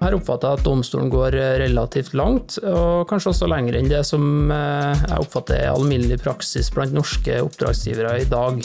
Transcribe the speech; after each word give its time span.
Her 0.00 0.14
oppfatter 0.16 0.48
jeg 0.48 0.60
at 0.62 0.64
domstolen 0.64 1.10
går 1.12 1.34
relativt 1.60 2.14
langt, 2.16 2.54
og 2.64 3.04
kanskje 3.10 3.34
også 3.34 3.48
lenger 3.52 3.76
enn 3.76 3.90
det 3.90 4.00
som 4.08 4.22
eh, 4.48 4.96
jeg 4.96 5.26
oppfatter 5.26 5.58
er 5.58 5.74
alminnelig 5.74 6.16
praksis 6.22 6.70
blant 6.72 6.94
norske 6.96 7.34
oppdragsgivere 7.44 8.14
i 8.22 8.28
dag. 8.30 8.62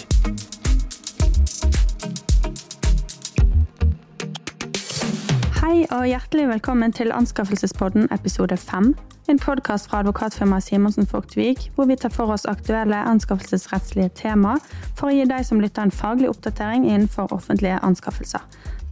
Hei 5.59 5.83
og 5.89 6.05
hjertelig 6.07 6.47
velkommen 6.53 6.95
til 6.95 7.11
Anskaffelsespodden 7.11 8.07
episode 8.15 8.55
5. 8.55 8.93
En 9.27 9.41
podkast 9.41 9.89
fra 9.91 10.05
advokatfirmaet 10.05 10.63
Simonsen 10.69 11.09
Fogtvik, 11.09 11.67
hvor 11.75 11.89
vi 11.91 11.97
tar 11.99 12.13
for 12.15 12.31
oss 12.31 12.47
aktuelle 12.47 13.01
anskaffelsesrettslige 13.11 14.13
tema 14.21 14.55
for 14.95 15.09
å 15.09 15.17
gi 15.17 15.27
deg 15.27 15.43
som 15.43 15.59
lytter 15.59 15.83
en 15.83 15.91
faglig 15.91 16.31
oppdatering 16.31 16.87
innenfor 16.87 17.35
offentlige 17.35 17.81
anskaffelser. 17.83 18.45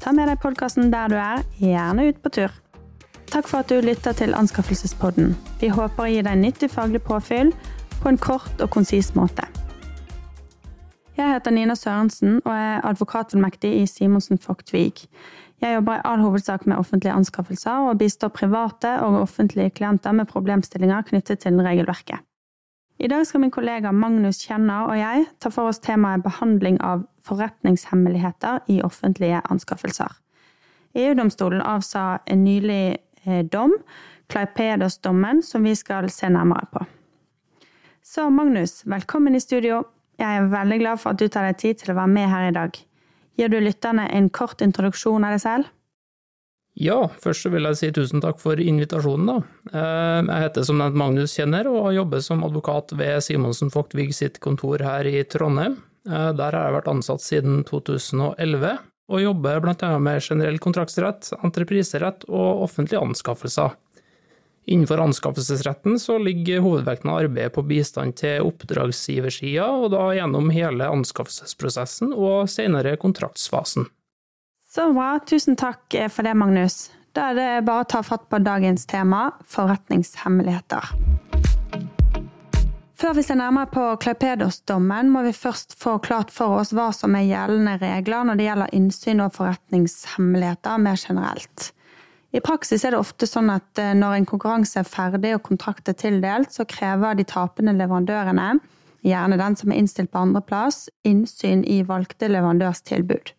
Ta 0.03 0.11
med 0.11 0.27
deg 0.27 0.41
podkasten 0.43 0.89
der 0.91 1.07
du 1.07 1.13
er, 1.15 1.45
gjerne 1.63 2.09
ut 2.09 2.17
på 2.19 2.29
tur. 2.35 2.51
Takk 3.31 3.47
for 3.47 3.63
at 3.63 3.69
du 3.71 3.77
lytter 3.79 4.11
til 4.11 4.33
Anskaffelsespodden. 4.35 5.29
Vi 5.61 5.69
håper 5.71 6.03
å 6.03 6.07
gi 6.11 6.17
deg 6.27 6.41
nyttig 6.41 6.67
faglig 6.73 6.99
påfyll 7.07 7.53
på 8.01 8.11
en 8.11 8.19
kort 8.19 8.59
og 8.59 8.67
konsis 8.73 9.13
måte. 9.15 9.45
Jeg 11.15 11.29
heter 11.31 11.55
Nina 11.55 11.77
Sørensen 11.79 12.41
og 12.41 12.51
er 12.51 12.83
advokatfullmektig 12.89 13.71
i 13.79 13.87
Simonsen 13.87 14.41
Fogtvik. 14.43 15.05
Jeg 15.63 15.77
jobber 15.77 16.01
i 16.01 16.05
all 16.09 16.19
hovedsak 16.19 16.67
med 16.67 16.83
offentlige 16.83 17.15
anskaffelser 17.15 17.87
og 17.87 18.01
bistår 18.03 18.35
private 18.35 18.97
og 19.05 19.21
offentlige 19.21 19.71
klienter 19.79 20.11
med 20.11 20.27
problemstillinger 20.27 21.07
knyttet 21.13 21.45
til 21.45 21.63
regelverket. 21.63 22.19
I 22.99 23.07
dag 23.07 23.23
skal 23.27 23.45
min 23.45 23.55
kollega 23.55 23.95
Magnus 23.95 24.43
Kjenner 24.43 24.91
og 24.91 24.99
jeg 24.99 25.29
ta 25.39 25.47
for 25.47 25.71
oss 25.71 25.79
temaet 25.79 26.27
behandling 26.27 26.83
av 26.83 27.07
forretningshemmeligheter 27.23 28.59
i 28.67 28.81
offentlige 28.83 29.41
anskaffelser. 29.49 30.11
EU-domstolen 30.93 31.61
avsa 31.61 32.19
en 32.25 32.43
nylig 32.43 32.97
eh, 33.23 33.45
dom, 33.45 33.73
Klaipedos-dommen, 34.27 35.43
som 35.43 35.63
vi 35.63 35.75
skal 35.75 36.09
se 36.09 36.29
nærmere 36.29 36.67
på. 36.71 36.85
Så 38.03 38.29
Magnus, 38.29 38.81
velkommen 38.85 39.35
i 39.35 39.41
studio. 39.41 39.83
Jeg 40.19 40.37
er 40.37 40.49
veldig 40.51 40.79
glad 40.79 41.01
for 41.01 41.13
at 41.13 41.21
du 41.21 41.27
tar 41.27 41.47
deg 41.49 41.59
tid 41.61 41.79
til 41.81 41.93
å 41.93 41.99
være 42.01 42.11
med 42.13 42.29
her 42.29 42.49
i 42.49 42.55
dag. 42.55 42.75
Gir 43.39 43.49
du 43.49 43.57
lytterne 43.61 44.05
en 44.13 44.29
kort 44.29 44.61
introduksjon 44.61 45.25
av 45.25 45.35
deg 45.35 45.41
selv? 45.43 45.71
Ja, 46.73 47.05
først 47.21 47.45
vil 47.53 47.67
jeg 47.69 47.77
si 47.77 47.89
tusen 47.93 48.21
takk 48.21 48.39
for 48.41 48.57
invitasjonen, 48.57 49.29
da. 49.29 49.35
Eh, 49.69 50.19
jeg 50.25 50.45
heter 50.47 50.65
som 50.65 50.79
nevnt 50.81 50.97
Magnus 50.97 51.35
Kjenner 51.37 51.69
og 51.69 51.93
jobber 51.93 52.21
som 52.25 52.45
advokat 52.45 52.95
ved 52.97 53.21
Simonsen 53.25 53.69
Fogtvig 53.73 54.09
sitt 54.17 54.39
kontor 54.41 54.81
her 54.81 55.09
i 55.09 55.21
Trondheim. 55.29 55.77
Eh, 56.09 56.31
der 56.35 56.55
har 56.55 56.67
jeg 56.67 56.77
vært 56.77 56.91
ansatt 56.91 57.23
siden 57.23 57.63
2011, 57.67 58.75
og 59.13 59.23
jobber 59.23 59.69
annet 59.69 60.03
med 60.03 60.23
generell 60.23 60.59
kontraktsrett, 60.63 61.31
entrepriserett 61.43 62.27
og 62.29 62.65
offentlige 62.67 63.03
anskaffelser. 63.03 63.75
Innenfor 64.65 65.01
anskaffelsesretten 65.03 65.97
så 65.99 66.15
ligger 66.23 66.63
hovedvekten 66.63 67.09
av 67.11 67.25
arbeidet 67.25 67.51
på 67.55 67.65
bistand 67.67 68.15
til 68.21 68.45
oppdragsgiversida, 68.47 69.67
og 69.67 69.91
da 69.91 70.05
gjennom 70.15 70.47
hele 70.55 70.87
anskaffelsesprosessen 70.87 72.13
og 72.15 72.47
senere 72.51 72.95
kontraktsfasen. 73.01 73.89
Så 74.73 74.87
bra. 74.95 75.17
Tusen 75.27 75.59
takk 75.59 75.83
for 76.09 76.25
det, 76.25 76.33
Magnus. 76.39 76.87
Da 77.13 77.29
er 77.29 77.37
det 77.37 77.49
bare 77.67 77.83
å 77.83 77.91
ta 77.91 78.01
fatt 78.01 78.25
på 78.31 78.39
dagens 78.41 78.87
tema, 78.89 79.27
forretningshemmeligheter. 79.45 80.95
Før 83.03 83.17
vi 83.17 83.23
ser 83.27 83.35
nærmere 83.35 83.67
på 83.67 83.81
Kleipedos-dommen, 83.99 85.09
må 85.11 85.25
vi 85.25 85.33
først 85.35 85.73
få 85.75 85.97
klart 85.99 86.29
for 86.31 86.55
oss 86.61 86.69
hva 86.71 86.85
som 86.95 87.17
er 87.19 87.25
gjeldende 87.27 87.73
regler 87.81 88.23
når 88.23 88.37
det 88.39 88.43
gjelder 88.45 88.75
innsyn 88.77 89.19
og 89.19 89.33
forretningshemmeligheter 89.35 90.77
mer 90.79 91.01
generelt. 91.01 91.65
I 92.31 92.39
praksis 92.39 92.85
er 92.87 92.93
det 92.95 93.01
ofte 93.03 93.27
sånn 93.27 93.49
at 93.51 93.81
eh, 93.83 93.91
når 93.91 94.15
en 94.15 94.27
konkurranse 94.29 94.79
er 94.79 94.87
ferdig 94.87 95.33
og 95.35 95.43
kontrakt 95.49 95.91
er 95.91 95.97
tildelt, 95.99 96.55
så 96.55 96.63
krever 96.63 97.17
de 97.19 97.25
tapende 97.27 97.73
leverandørene, 97.75 98.45
gjerne 99.03 99.39
den 99.41 99.57
som 99.59 99.73
er 99.73 99.81
innstilt 99.81 100.11
på 100.13 100.21
andreplass, 100.21 100.85
innsyn 101.03 101.65
i 101.67 101.81
valgte 101.89 102.29
leverandørs 102.31 102.85
tilbud. 102.87 103.33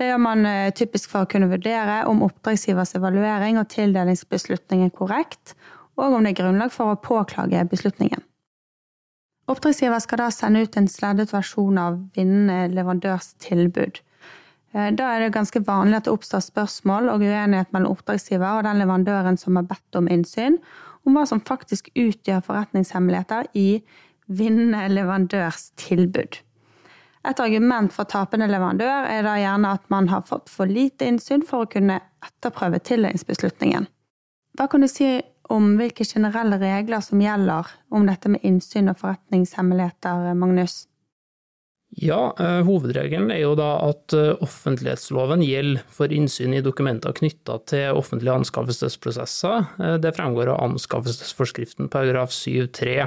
Det 0.00 0.08
gjør 0.08 0.22
man 0.24 0.48
eh, 0.48 0.70
typisk 0.72 1.12
for 1.12 1.26
å 1.26 1.28
kunne 1.34 1.50
vurdere 1.52 1.98
om 2.08 2.24
oppdragsgivers 2.24 2.96
evaluering 2.96 3.60
og 3.60 3.68
tildelingsbeslutning 3.76 4.86
er 4.88 4.96
korrekt, 4.96 5.52
og 6.00 6.16
om 6.16 6.24
det 6.24 6.32
er 6.32 6.40
grunnlag 6.40 6.72
for 6.72 6.94
å 6.94 6.98
påklage 7.10 7.60
beslutningen. 7.68 8.24
Oppdragsgiver 9.46 10.00
skal 10.02 10.20
da 10.24 10.30
sende 10.34 10.64
ut 10.66 10.76
en 10.78 10.88
sleddet 10.90 11.30
versjon 11.34 11.78
av 11.78 12.00
vinnende 12.16 12.66
leverandørs 12.74 13.34
tilbud. 13.42 14.00
Eh, 14.74 14.90
da 14.98 15.12
er 15.12 15.22
det 15.22 15.34
ganske 15.36 15.62
vanlig 15.66 16.00
at 16.00 16.08
det 16.08 16.14
oppstår 16.16 16.42
spørsmål 16.44 17.12
og 17.12 17.22
uenighet 17.22 17.70
mellom 17.74 17.94
oppdragsgiver 17.94 18.58
og 18.58 18.66
den 18.66 18.82
leverandøren 18.82 19.38
som 19.38 19.58
har 19.60 19.68
bedt 19.70 20.00
om 20.00 20.10
innsyn, 20.10 20.58
om 21.06 21.14
hva 21.14 21.22
som 21.30 21.44
faktisk 21.46 21.92
utgjør 21.94 22.42
forretningshemmeligheter 22.48 23.46
i 23.54 23.68
vinnende 24.26 24.88
leverandørs 24.90 25.70
tilbud. 25.78 26.40
Et 27.26 27.40
argument 27.42 27.94
for 27.94 28.06
tapende 28.06 28.46
leverandør 28.50 29.06
er 29.10 29.24
da 29.26 29.34
gjerne 29.38 29.72
at 29.78 29.86
man 29.90 30.10
har 30.10 30.26
fått 30.26 30.50
for 30.50 30.70
lite 30.70 31.06
innsyn 31.06 31.42
for 31.46 31.64
å 31.64 31.70
kunne 31.70 31.98
etterprøve 32.22 32.82
tildelingsbeslutningen. 32.86 33.86
Hva 34.56 34.68
kan 34.70 34.82
du 34.82 34.88
si 34.90 35.08
om 35.52 35.76
hvilke 35.78 36.04
generelle 36.04 36.58
regler 36.60 37.02
som 37.04 37.22
gjelder 37.22 37.70
om 37.94 38.06
dette 38.08 38.30
med 38.32 38.44
innsyn 38.46 38.90
og 38.92 39.00
forretningshemmeligheter, 39.00 40.34
Magnus? 40.38 40.84
Ja, 41.96 42.34
eh, 42.38 42.60
hovedregelen 42.66 43.30
er 43.30 43.40
jo 43.40 43.54
da 43.56 43.68
at 43.86 44.12
eh, 44.12 44.34
offentlighetsloven 44.44 45.40
gjelder 45.46 45.84
for 45.88 46.12
innsyn 46.12 46.52
i 46.52 46.64
dokumenter 46.64 47.14
knytta 47.16 47.60
til 47.70 47.96
offentlige 47.96 48.34
anskaffelsesprosesser. 48.42 49.62
Eh, 49.80 49.94
det 50.02 50.12
fremgår 50.18 50.50
av 50.52 50.64
anskaffelsesforskriften 50.66 51.88
paragraf 51.92 52.34
7-3. 52.34 53.06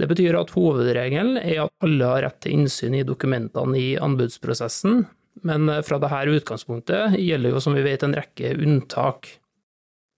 Det 0.00 0.08
betyr 0.10 0.40
at 0.40 0.50
hovedregelen 0.56 1.38
er 1.38 1.66
at 1.66 1.86
alle 1.86 2.10
har 2.10 2.24
rett 2.26 2.40
til 2.44 2.56
innsyn 2.58 2.96
i 2.98 3.06
dokumentene 3.06 3.78
i 3.78 3.94
anbudsprosessen, 4.02 5.04
men 5.46 5.70
fra 5.84 6.00
dette 6.00 6.36
utgangspunktet 6.40 7.16
gjelder 7.20 7.54
jo 7.54 7.62
som 7.62 7.76
vi 7.76 7.84
vet 7.84 8.02
en 8.04 8.16
rekke 8.16 8.56
unntak. 8.56 9.30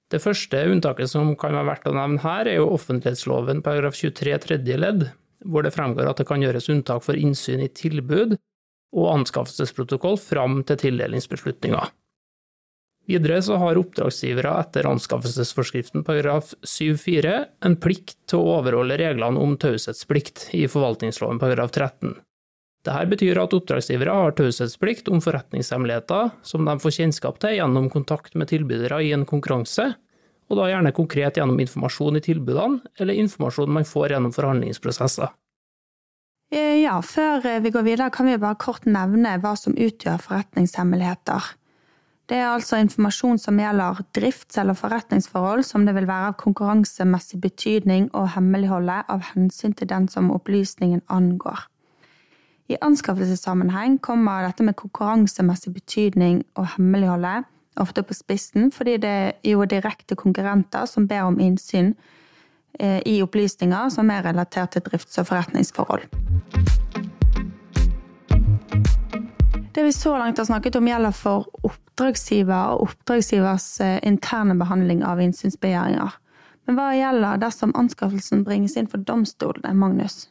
Det 0.08 0.22
første 0.24 0.60
unntaket 0.70 1.10
som 1.12 1.34
kan 1.36 1.52
være 1.52 1.69
verdt 1.69 1.88
å 1.91 1.96
nevne 1.96 2.22
her, 2.22 2.48
er 2.48 2.62
jo 2.62 2.70
offentlighetsloven 2.72 3.60
paragraf 3.64 3.98
23 3.98 4.38
tredje 4.46 4.78
ledd, 4.80 5.08
hvor 5.44 5.64
det 5.64 5.74
fremgår 5.74 6.08
at 6.08 6.20
det 6.20 6.28
kan 6.28 6.42
gjøres 6.42 6.70
unntak 6.72 7.04
for 7.04 7.19
innsyn 7.19 7.60
i 7.64 7.69
tilbud 7.69 8.38
og 8.97 9.08
anskaffelsesprotokoll 9.12 10.16
fram 10.20 10.62
til 10.66 10.80
tildelingsbeslutninga. 10.80 11.91
Videre 13.08 13.41
så 13.44 13.56
har 13.60 13.78
oppdragsgivere 13.80 14.50
etter 14.60 14.88
anskaffelsesforskriften 14.88 16.04
paragraf 16.04 16.50
7-4 16.60 17.36
en 17.64 17.76
plikt 17.80 18.18
til 18.28 18.42
å 18.42 18.58
overholde 18.58 18.98
reglene 19.00 19.41
om 19.41 19.54
taushetsplikt 19.60 20.50
i 20.56 20.66
forvaltningsloven 20.68 21.41
paragraf 21.41 21.72
13. 21.72 22.16
Dette 22.88 23.09
betyr 23.10 23.37
at 23.43 23.53
oppdragsgivere 23.53 24.12
har 24.16 24.32
taushetsplikt 24.38 25.10
om 25.12 25.21
forretningshemmeligheter 25.21 26.31
som 26.47 26.65
de 26.65 26.76
får 26.81 26.94
kjennskap 26.97 27.37
til 27.43 27.59
gjennom 27.59 27.91
kontakt 27.93 28.32
med 28.38 28.49
tilbydere 28.49 29.03
i 29.04 29.10
en 29.12 29.26
konkurranse, 29.28 29.91
og 30.49 30.56
da 30.56 30.71
gjerne 30.71 30.94
konkret 30.97 31.37
gjennom 31.37 31.60
informasjon 31.60 32.16
i 32.16 32.25
tilbudene, 32.25 32.81
eller 32.97 33.21
informasjon 33.21 33.75
man 33.77 33.84
får 33.84 34.15
gjennom 34.15 34.32
forhandlingsprosesser. 34.32 35.34
Eh, 36.48 36.81
ja, 36.81 36.97
før 37.04 37.44
vi 37.60 37.75
går 37.75 37.84
videre 37.84 38.10
kan 38.15 38.31
vi 38.31 38.41
bare 38.41 38.56
kort 38.56 38.88
nevne 38.88 39.37
hva 39.43 39.53
som 39.60 39.77
utgjør 39.77 40.22
forretningshemmeligheter. 40.25 41.53
Det 42.28 42.41
er 42.41 42.54
altså 42.54 42.81
informasjon 42.81 43.41
som 43.41 43.60
gjelder 43.60 44.00
drifts- 44.16 44.56
eller 44.60 44.77
forretningsforhold 44.77 45.65
som 45.65 45.84
det 45.84 45.93
vil 45.97 46.09
være 46.09 46.32
av 46.32 46.41
konkurransemessig 46.41 47.41
betydning 47.44 48.09
å 48.16 48.25
hemmeligholde 48.32 49.03
av 49.12 49.34
hensyn 49.34 49.77
til 49.77 49.93
den 49.93 50.09
som 50.09 50.32
opplysningen 50.32 51.04
angår. 51.12 51.69
I 52.68 52.76
anskaffelsessammenheng 52.84 53.98
kommer 53.98 54.42
dette 54.44 54.62
med 54.62 54.76
konkurransemessig 54.76 55.72
betydning 55.72 56.42
og 56.60 56.66
hemmeligholdet 56.74 57.47
ofte 57.80 58.03
på 58.04 58.15
spissen, 58.15 58.68
fordi 58.74 58.98
det 59.00 59.09
er 59.09 59.32
jo 59.54 59.65
direkte 59.65 60.16
konkurrenter 60.18 60.84
som 60.91 61.06
ber 61.09 61.24
om 61.30 61.38
innsyn 61.41 61.94
eh, 62.80 63.00
i 63.06 63.22
opplysninger 63.24 63.88
som 63.94 64.10
er 64.12 64.26
relatert 64.26 64.76
til 64.76 64.84
drifts- 64.84 65.16
og 65.16 65.30
forretningsforhold. 65.30 66.04
Det 69.72 69.84
vi 69.84 69.92
så 69.92 70.16
langt 70.18 70.38
har 70.38 70.44
snakket 70.44 70.76
om, 70.76 70.88
gjelder 70.91 71.14
for 71.16 71.48
oppdragsgiver 71.64 72.74
og 72.74 72.88
oppdragsgivers 72.91 73.80
eh, 73.80 74.00
interne 74.03 74.59
behandling 74.60 75.06
av 75.06 75.22
innsynsbegjæringer. 75.24 76.18
Men 76.66 76.76
hva 76.76 76.91
gjelder 76.92 77.41
dersom 77.41 77.72
anskaffelsen 77.78 78.44
bringes 78.44 78.76
inn 78.76 78.91
for 78.91 79.00
domstolene, 79.00 79.72
Magnus? 79.72 80.26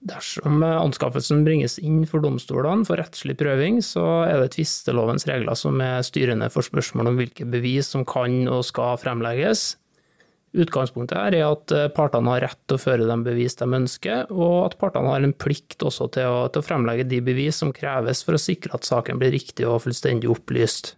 Dersom 0.00 0.62
anskaffelsen 0.64 1.42
bringes 1.44 1.74
inn 1.76 2.06
for 2.08 2.24
domstolene 2.24 2.86
for 2.88 2.96
rettslig 2.96 3.34
prøving, 3.40 3.82
så 3.84 4.04
er 4.24 4.38
det 4.40 4.54
tvistelovens 4.54 5.26
regler 5.28 5.58
som 5.58 5.76
er 5.84 6.00
styrende 6.06 6.48
for 6.52 6.64
spørsmål 6.64 7.10
om 7.10 7.20
hvilke 7.20 7.44
bevis 7.44 7.92
som 7.92 8.06
kan 8.08 8.46
og 8.48 8.64
skal 8.64 8.96
fremlegges. 9.02 9.74
Utgangspunktet 10.50 11.14
her 11.14 11.36
er 11.36 11.44
at 11.46 11.72
eh, 11.76 11.90
partene 11.94 12.32
har 12.32 12.42
rett 12.42 12.58
til 12.66 12.74
å 12.74 12.82
føre 12.82 13.06
de 13.06 13.16
bevis 13.22 13.54
de 13.60 13.68
ønsker, 13.76 14.32
og 14.34 14.56
at 14.64 14.78
partene 14.80 15.12
har 15.12 15.22
en 15.22 15.36
plikt 15.36 15.84
også 15.86 16.08
til 16.16 16.26
å, 16.26 16.40
til 16.50 16.64
å 16.64 16.66
fremlegge 16.66 17.06
de 17.10 17.20
bevis 17.22 17.60
som 17.62 17.70
kreves 17.74 18.24
for 18.26 18.34
å 18.34 18.40
sikre 18.40 18.74
at 18.74 18.88
saken 18.88 19.20
blir 19.20 19.30
riktig 19.36 19.68
og 19.68 19.84
fullstendig 19.84 20.32
opplyst. 20.32 20.96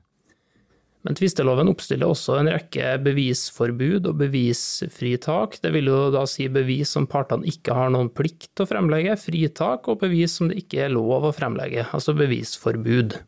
Men 1.03 1.17
tvisteloven 1.19 1.71
oppstiller 1.73 2.07
også 2.07 2.37
en 2.39 2.51
rekke 2.53 2.95
bevisforbud 3.03 4.07
og 4.07 4.21
bevisfritak. 4.21 5.59
Det 5.65 5.73
vil 5.75 5.91
jo 5.91 5.99
da 6.15 6.23
si 6.31 6.47
bevis 6.53 6.95
som 6.95 7.09
partene 7.11 7.49
ikke 7.51 7.75
har 7.75 7.91
noen 7.91 8.13
plikt 8.15 8.53
til 8.53 8.67
å 8.67 8.71
fremlegge, 8.71 9.19
fritak, 9.19 9.91
og 9.91 10.05
bevis 10.05 10.39
som 10.39 10.53
det 10.53 10.61
ikke 10.63 10.85
er 10.85 10.95
lov 10.95 11.27
å 11.27 11.35
fremlegge, 11.35 11.89
altså 11.91 12.15
bevisforbud. 12.15 13.19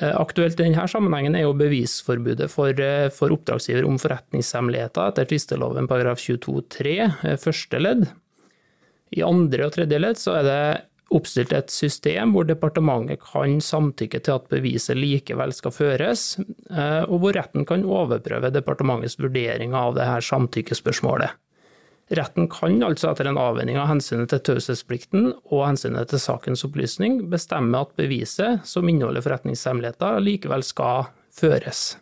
Eh, 0.00 0.14
aktuelt 0.20 0.56
i 0.60 0.62
denne 0.62 0.84
sammenhengen 0.88 1.36
er 1.36 1.44
jo 1.46 1.56
bevisforbudet 1.58 2.48
for, 2.52 2.70
eh, 2.80 3.08
for 3.10 3.34
oppdragsgiver 3.34 3.84
om 3.88 3.98
forretningshemmeligheter 3.98 5.10
etter 5.10 5.28
tvisteloven 5.28 5.88
paragraf 5.88 6.20
22-3 6.22 6.98
eh, 7.24 7.36
første 7.36 7.80
ledd. 7.80 8.08
I 9.16 9.24
andre 9.24 9.66
og 9.66 9.72
tredje 9.72 9.98
ledd 9.98 10.20
så 10.20 10.36
er 10.38 10.44
det 10.44 10.87
oppstilt 11.14 11.52
et 11.56 11.72
system 11.72 12.34
hvor 12.34 12.46
departementet 12.48 13.22
kan 13.24 13.58
samtykke 13.64 14.20
til 14.24 14.36
at 14.36 14.48
beviset 14.52 14.98
likevel 14.98 15.54
skal 15.56 15.72
føres, 15.74 16.24
eh, 16.38 17.04
og 17.08 17.22
hvor 17.22 17.36
retten 17.36 17.64
kan 17.68 17.86
overprøve 17.88 18.52
departementets 18.52 19.18
vurdering 19.20 19.76
av 19.76 19.96
dette 19.96 20.20
samtykkespørsmålet. 20.28 21.36
Retten 22.08 22.46
kan 22.48 22.78
altså 22.84 23.10
etter 23.10 23.28
en 23.28 23.40
avveining 23.40 23.76
av 23.76 23.90
hensynet 23.90 24.30
til 24.32 24.40
taushetsplikten 24.46 25.26
og 25.52 25.64
hensynet 25.66 26.08
til 26.08 26.22
sakens 26.22 26.64
opplysning 26.64 27.20
bestemme 27.32 27.82
at 27.84 27.92
beviset 28.00 28.64
som 28.68 28.88
inneholder 28.88 29.24
forretningshemmeligheter, 29.24 30.20
likevel 30.24 30.64
skal 30.64 31.10
føres. 31.36 31.98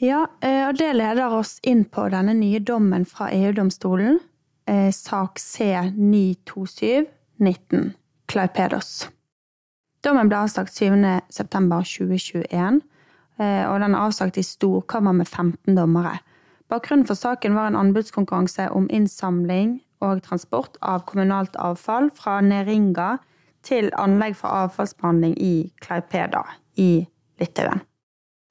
Ja, 0.00 0.26
eh, 0.40 0.66
og 0.68 0.76
det 0.80 0.92
leder 0.96 1.32
oss 1.36 1.58
inn 1.64 1.84
på 1.84 2.06
denne 2.12 2.32
nye 2.36 2.60
dommen 2.64 3.04
fra 3.08 3.28
EU-domstolen, 3.36 4.20
eh, 4.68 4.88
sak 4.96 5.40
C927 5.40 7.19
19, 7.40 7.94
Claipedos. 8.30 9.08
Dommen 10.04 10.30
ble 10.30 10.38
avsagt 10.44 10.72
7.9.2021, 10.76 12.80
eh, 13.40 13.64
og 13.68 13.80
den 13.82 13.94
er 13.94 14.06
avsagt 14.06 14.38
i 14.40 14.46
storkammer 14.46 15.16
med 15.16 15.28
15 15.28 15.76
dommere. 15.76 16.18
Bakgrunnen 16.70 17.06
for 17.08 17.18
saken 17.18 17.56
var 17.58 17.68
en 17.68 17.76
anbudskonkurranse 17.76 18.70
om 18.70 18.88
innsamling 18.94 19.80
og 20.00 20.22
transport 20.24 20.78
av 20.80 21.04
kommunalt 21.08 21.56
avfall 21.60 22.10
fra 22.16 22.38
Neringa 22.44 23.18
til 23.66 23.90
anlegg 24.00 24.38
for 24.38 24.48
avfallsbehandling 24.64 25.34
i 25.36 25.54
Klaipeda 25.84 26.44
i 26.80 27.04
Litauen. 27.40 27.82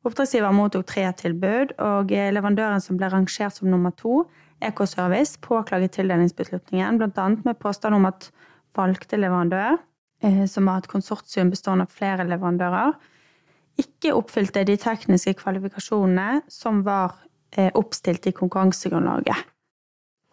Oppdragsgiver 0.08 0.54
mottok 0.56 0.86
tre 0.88 1.10
tilbud, 1.20 1.74
og 1.84 2.14
eh, 2.16 2.30
leverandøren 2.32 2.84
som 2.84 3.00
ble 3.00 3.10
rangert 3.12 3.58
som 3.58 3.72
nummer 3.72 3.92
to, 4.00 4.24
Ecoservice, 4.64 5.40
påklaget 5.44 5.96
tildelingsbeslutningen, 5.96 7.00
bl.a. 7.00 7.28
med 7.46 7.60
påstand 7.60 7.96
om 7.96 8.08
at 8.10 8.30
valgte 8.78 9.18
leverandør, 9.18 9.80
eh, 10.24 10.44
som 10.46 10.70
var 10.70 10.84
et 10.84 10.92
konsortium 10.92 11.50
bestående 11.54 11.88
av 11.88 11.96
flere 11.96 12.28
leverandører, 12.28 12.94
ikke 13.80 14.12
oppfylte 14.12 14.66
de 14.68 14.76
tekniske 14.76 15.38
kvalifikasjonene 15.40 16.42
som 16.52 16.84
var 16.84 17.16
Eh, 17.52 17.72
oppstilt 17.74 18.28
i 18.28 18.32
konkurransegrunnlaget. 18.32 19.38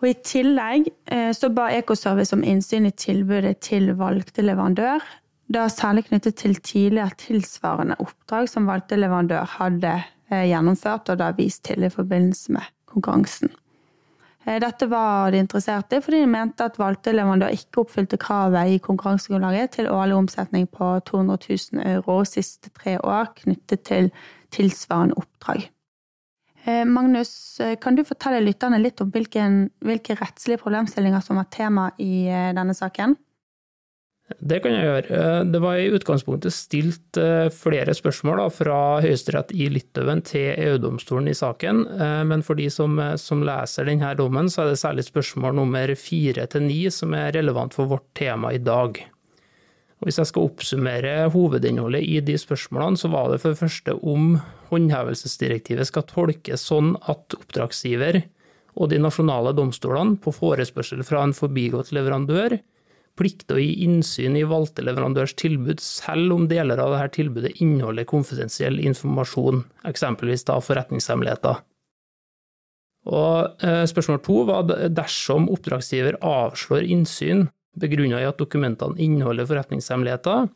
Og 0.03 0.09
I 0.11 0.17
tillegg 0.21 0.91
eh, 1.09 1.31
så 1.33 1.49
ba 1.49 1.71
Ecoservice 1.73 2.37
om 2.37 2.43
innsyn 2.45 2.85
i 2.91 2.93
tilbudet 2.93 3.55
til 3.65 3.95
valgte 3.97 4.45
leverandør, 4.45 5.01
da 5.49 5.65
særlig 5.73 6.05
knyttet 6.11 6.37
til 6.43 6.59
tidligere 6.61 7.17
tilsvarende 7.17 7.97
oppdrag 8.05 8.51
som 8.53 8.69
valgte 8.69 8.99
leverandør 9.01 9.49
hadde 9.57 9.95
gjennomført 10.27 11.09
og 11.13 11.21
da 11.23 11.31
vist 11.39 11.63
til 11.69 11.87
i 11.87 11.93
forbindelse 11.93 12.53
med 12.53 12.69
konkurransen. 12.91 13.53
Dette 14.47 14.87
var 14.87 15.33
de 15.35 15.41
interessert 15.43 15.91
i 15.91 15.99
fordi 15.99 16.21
de 16.23 16.31
mente 16.31 16.63
at 16.63 16.77
valgte 16.79 17.11
leverandør 17.11 17.55
ikke 17.57 17.83
oppfylte 17.83 18.19
kravet 18.23 18.77
i 18.77 18.83
konkurransegrunnlaget 18.85 19.73
til 19.75 19.91
årlig 19.91 20.15
omsetning 20.21 20.69
på 20.71 20.93
200 21.11 21.41
000 21.75 21.83
euro 21.97 22.21
siste 22.25 22.71
tre 22.71 22.95
år 23.03 23.33
knyttet 23.43 23.83
til 23.91 24.13
tilsvarende 24.55 25.19
oppdrag. 25.19 25.67
Eh, 26.67 26.85
Magnus, 26.87 27.61
eh, 27.61 27.77
kan 27.79 27.95
du 27.95 28.03
fortelle 28.05 28.43
lytterne 28.43 28.81
litt 28.83 29.01
om 29.03 29.11
hvilken, 29.15 29.69
hvilke 29.87 30.17
rettslige 30.19 30.59
problemstillinger 30.63 31.23
som 31.23 31.39
var 31.39 31.47
tema 31.51 31.93
i 32.03 32.27
eh, 32.27 32.51
denne 32.57 32.75
saken? 32.75 33.15
Det 34.27 34.59
kan 34.59 34.75
jeg 34.75 34.87
gjøre. 34.87 35.19
Det 35.55 35.59
var 35.63 35.79
i 35.79 35.91
utgangspunktet 35.95 36.55
stilt 36.55 37.19
flere 37.55 37.95
spørsmål 37.95 38.41
fra 38.51 38.79
Høyesterett 39.05 39.53
i 39.55 39.69
Litauen 39.71 40.23
til 40.27 40.49
EU-domstolen 40.67 41.31
i 41.31 41.37
saken, 41.37 41.85
men 42.27 42.43
for 42.43 42.59
de 42.59 42.67
som, 42.73 42.99
leser 42.99 43.87
denne 43.87 44.11
dommen, 44.19 44.51
så 44.51 44.65
er 44.65 44.73
det 44.73 44.81
særlig 44.83 45.07
spørsmål 45.07 45.55
nummer 45.61 45.95
fire 45.95 46.49
til 46.51 46.67
ni 46.67 46.81
som 46.91 47.15
er 47.15 47.37
relevant 47.39 47.79
for 47.79 47.87
vårt 47.93 48.09
tema 48.19 48.51
i 48.51 48.59
dag. 48.59 48.99
Hvis 50.05 50.19
jeg 50.21 50.29
skal 50.29 50.51
oppsummere 50.51 51.15
hovedinnholdet 51.33 52.03
i 52.05 52.19
de 52.21 52.35
spørsmålene, 52.37 52.99
så 53.01 53.09
var 53.15 53.31
det 53.31 53.41
for 53.41 53.55
det 53.55 53.63
første 53.63 53.95
om 54.03 54.41
håndhevelsesdirektivet 54.73 55.89
skal 55.89 56.05
tolkes 56.11 56.67
sånn 56.67 56.97
at 57.09 57.39
oppdragsgiver 57.39 58.25
og 58.77 58.91
de 58.91 58.99
nasjonale 59.01 59.55
domstolene 59.57 60.19
på 60.21 60.35
forespørsel 60.35 61.07
fra 61.07 61.23
en 61.25 61.37
forbigått 61.37 61.95
leverandør 61.97 62.59
plikter 63.17 63.59
å 63.59 63.63
gi 63.63 63.73
innsyn 63.87 64.37
i 64.39 64.45
valgte 64.49 64.85
leverandørs 64.85 65.35
tilbud, 65.41 65.81
selv 65.83 66.35
om 66.37 66.47
deler 66.51 66.81
av 66.83 66.95
dette 66.95 67.17
tilbudet 67.19 67.57
inneholder 67.65 68.09
konfidensiell 68.09 68.79
informasjon, 68.83 69.65
eksempelvis 69.89 70.47
da 70.49 70.59
forretningshemmeligheter. 70.63 71.63
Og 73.07 73.65
eh, 73.65 73.85
Spørsmål 73.87 74.23
to 74.27 74.41
var 74.49 74.71
dersom 74.91 75.51
oppdragsgiver 75.55 76.19
avslår 76.27 76.89
innsyn 76.91 77.47
begrunnet 77.79 78.23
i 78.23 78.29
at 78.29 78.41
dokumentene 78.41 78.99
inneholder 79.03 79.49
forretningshemmeligheter, 79.49 80.49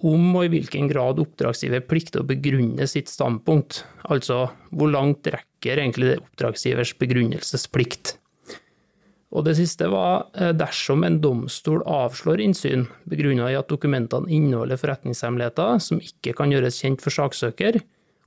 om 0.00 0.30
og 0.32 0.46
i 0.46 0.50
hvilken 0.54 0.88
grad 0.88 1.20
oppdragsgiver 1.20 1.82
plikter 1.84 2.22
å 2.22 2.28
begrunne 2.28 2.86
sitt 2.88 3.10
standpunkt, 3.12 3.82
altså 4.08 4.46
hvor 4.72 4.92
langt 4.92 5.28
rekker 5.28 5.82
egentlig 5.82 6.16
oppdragsgivers 6.22 6.94
begrunnelsesplikt. 7.00 8.14
Og 9.30 9.44
det 9.46 9.54
siste 9.60 9.86
var 9.92 10.26
eh, 10.34 10.50
dersom 10.56 11.04
en 11.06 11.20
domstol 11.22 11.84
avslår 11.86 12.42
innsyn, 12.42 12.88
begrunnet 13.10 13.52
i 13.52 13.58
at 13.58 13.70
dokumentene 13.70 14.30
inneholder 14.30 14.80
forretningshemmeligheter 14.80 15.78
som 15.84 16.02
ikke 16.02 16.34
kan 16.38 16.50
gjøres 16.50 16.80
kjent 16.82 17.04
for 17.04 17.14
saksøker, 17.14 17.78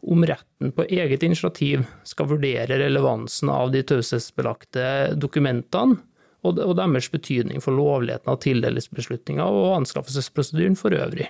om 0.04 0.24
retten 0.28 0.74
på 0.76 0.84
eget 0.92 1.24
initiativ 1.24 1.86
skal 2.08 2.28
vurdere 2.28 2.80
relevansen 2.80 3.52
av 3.52 3.72
de 3.72 3.84
taushetsbelagte 3.88 5.14
dokumentene, 5.16 6.00
og 6.44 6.58
deres 6.60 7.08
betydning 7.08 7.62
for 7.64 7.72
lovligheten 7.72 8.28
av 8.28 8.42
tildelingsbeslutninga 8.44 9.46
og 9.48 9.78
anskaffelsesprosedyren 9.78 10.76
for 10.76 10.92
øvrig. 10.92 11.30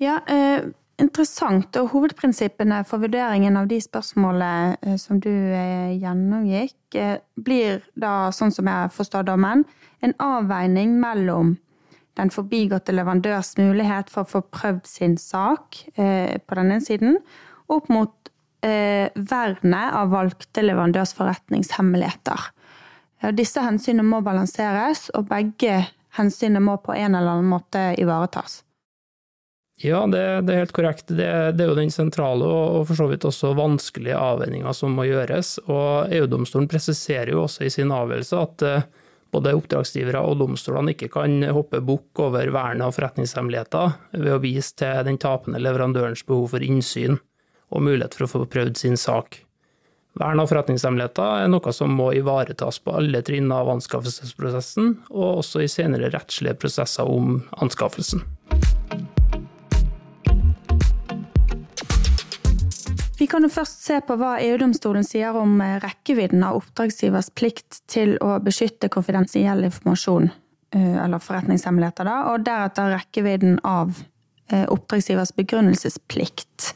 Ja, 0.00 0.18
eh, 0.28 0.68
interessant. 1.00 1.76
Og 1.80 1.90
hovedprinsippene 1.94 2.82
for 2.88 3.02
vurderingen 3.02 3.58
av 3.58 3.68
de 3.70 3.80
spørsmålene 3.82 4.76
eh, 4.82 4.98
som 5.00 5.20
du 5.22 5.30
eh, 5.30 5.96
gjennomgikk, 6.00 6.76
eh, 6.98 7.16
blir 7.40 7.82
da, 7.98 8.30
sånn 8.34 8.54
som 8.54 8.68
jeg 8.70 8.92
forstår 8.94 9.26
dommen, 9.28 9.64
en 10.04 10.14
avveining 10.22 10.96
mellom 11.00 11.56
den 12.18 12.32
forbigåtte 12.34 12.92
leverandørs 12.92 13.54
mulighet 13.60 14.10
for 14.12 14.24
å 14.24 14.30
få 14.30 14.42
prøvd 14.52 14.88
sin 14.88 15.14
sak 15.20 15.78
på 15.94 16.56
denne 16.58 16.80
siden, 16.84 17.20
opp 17.70 17.86
mot 17.88 18.30
eh, 18.66 19.08
vernet 19.14 19.94
av 19.96 20.10
valgte 20.12 20.64
leverandørs 20.64 21.14
forretningshemmeligheter. 21.16 22.50
Disse 23.36 23.62
hensynene 23.64 24.08
må 24.08 24.20
balanseres, 24.26 25.06
og 25.16 25.30
begge 25.30 25.84
hensynene 26.18 26.64
må 26.64 26.76
på 26.82 26.96
en 26.96 27.14
eller 27.14 27.38
annen 27.38 27.52
måte 27.52 27.90
ivaretas. 28.00 28.60
Ja, 29.82 30.02
det, 30.06 30.20
det 30.44 30.52
er 30.52 30.64
helt 30.66 30.74
korrekt. 30.76 31.06
Det, 31.08 31.26
det, 31.56 31.64
er 31.64 31.70
jo 31.70 31.78
den 31.78 31.92
sentrale 31.92 32.44
og, 32.44 32.82
for 32.90 32.98
så 32.98 33.06
vidt 33.08 33.24
også 33.24 33.54
vanskelige 33.56 34.18
avveininga 34.18 34.74
som 34.76 34.92
må 34.92 35.06
gjøres. 35.08 35.54
Og 35.72 36.12
EU-domstolen 36.12 36.68
presiserer 36.68 37.32
jo 37.32 37.46
også 37.46 37.64
i 37.64 37.72
sin 37.72 37.94
avgjørelse 37.96 38.42
at 38.44 38.64
uh, 38.68 39.06
både 39.32 39.54
oppdragsgivere 39.56 40.20
og 40.20 40.36
domstolene 40.42 40.92
ikke 40.92 41.08
kan 41.14 41.46
hoppe 41.48 41.80
bukk 41.80 42.20
over 42.26 42.52
vernet 42.52 42.84
av 42.84 42.96
forretningshemmeligheter 42.96 43.94
ved 44.18 44.34
å 44.34 44.40
vise 44.42 44.74
til 44.82 45.04
den 45.06 45.20
tapende 45.22 45.62
leverandørens 45.62 46.26
behov 46.28 46.50
for 46.52 46.66
innsyn 46.66 47.16
og 47.70 47.86
mulighet 47.86 48.18
for 48.18 48.26
å 48.26 48.32
få 48.34 48.48
prøvd 48.50 48.76
sin 48.76 48.98
sak. 49.00 49.38
Vern 50.18 50.42
av 50.42 50.50
forretningshemmeligheter 50.50 51.44
er 51.44 51.48
noe 51.52 51.72
som 51.72 51.92
må 51.94 52.10
ivaretas 52.18 52.80
på 52.82 52.96
alle 52.98 53.22
trinn 53.24 53.48
av 53.54 53.70
anskaffelsesprosessen, 53.70 54.96
og 55.14 55.44
også 55.44 55.62
i 55.62 55.70
senere 55.70 56.10
rettslige 56.10 56.58
prosesser 56.58 57.08
om 57.08 57.38
anskaffelsen. 57.62 58.24
Vi 63.20 63.26
kan 63.28 63.44
jo 63.44 63.50
først 63.52 63.82
se 63.84 63.98
på 64.00 64.14
hva 64.16 64.38
EU-domstolen 64.40 65.04
sier 65.04 65.36
om 65.36 65.58
eh, 65.60 65.74
rekkevidden 65.82 66.40
av 66.46 66.56
oppdragsgivers 66.62 67.28
plikt 67.36 67.82
til 67.92 68.14
å 68.24 68.38
beskytte 68.40 68.88
konfidensiell 68.88 69.60
informasjon, 69.68 70.30
eh, 70.72 70.94
eller 71.04 71.20
forretningshemmeligheter, 71.20 72.08
da, 72.08 72.14
og 72.30 72.46
deretter 72.48 72.94
rekkevidden 72.94 73.58
av 73.60 73.92
eh, 74.48 74.64
oppdragsgivers 74.72 75.34
begrunnelsesplikt. 75.36 76.70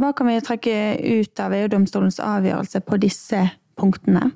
Hva 0.00 0.14
kan 0.16 0.30
vi 0.30 0.40
trekke 0.46 0.74
ut 1.20 1.44
av 1.44 1.52
EU-domstolens 1.58 2.16
avgjørelse 2.24 2.80
på 2.88 3.02
disse 3.04 3.44
punktene? 3.76 4.30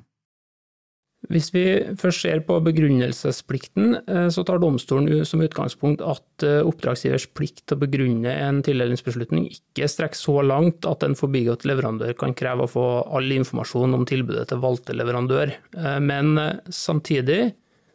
Hvis 1.31 1.49
vi 1.55 1.63
først 1.99 2.25
ser 2.25 2.41
på 2.43 2.57
begrunnelsesplikten, 2.65 3.95
eh, 4.11 4.27
så 4.33 4.43
tar 4.43 4.59
domstolen 4.59 5.23
som 5.27 5.43
utgangspunkt 5.43 6.03
at 6.03 6.43
eh, 6.43 6.59
oppdragsgivers 6.67 7.29
plikt 7.37 7.63
til 7.63 7.77
å 7.77 7.83
begrunne 7.85 8.33
en 8.43 8.59
tildelingsbeslutning 8.65 9.47
ikke 9.53 9.87
strekker 9.87 10.19
så 10.19 10.41
langt 10.43 10.87
at 10.89 11.05
en 11.07 11.15
forbigått 11.15 11.63
leverandør 11.69 12.15
kan 12.19 12.35
kreve 12.35 12.67
å 12.67 12.71
få 12.71 12.87
all 13.07 13.31
informasjon 13.31 13.95
om 13.95 14.07
tilbudet 14.09 14.49
til 14.51 14.63
valgte 14.63 14.97
leverandør. 14.97 15.55
Eh, 15.77 15.99
men 16.03 16.35
samtidig 16.67 17.53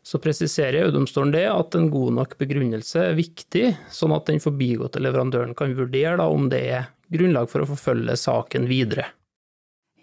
så 0.08 0.20
presiserer 0.24 0.86
EU-domstolen 0.86 1.34
det 1.34 1.44
at 1.52 1.76
en 1.76 1.90
god 1.92 2.14
nok 2.22 2.38
begrunnelse 2.40 3.10
er 3.10 3.18
viktig, 3.18 3.66
sånn 3.92 4.14
at 4.16 4.30
den 4.30 4.40
forbigåtte 4.40 5.02
leverandøren 5.04 5.52
kan 5.58 5.76
vurdere 5.76 6.24
om 6.24 6.48
det 6.48 6.64
er 6.78 6.88
grunnlag 7.12 7.50
for 7.52 7.64
å 7.64 7.68
forfølge 7.68 8.16
saken 8.16 8.68
videre. 8.70 9.10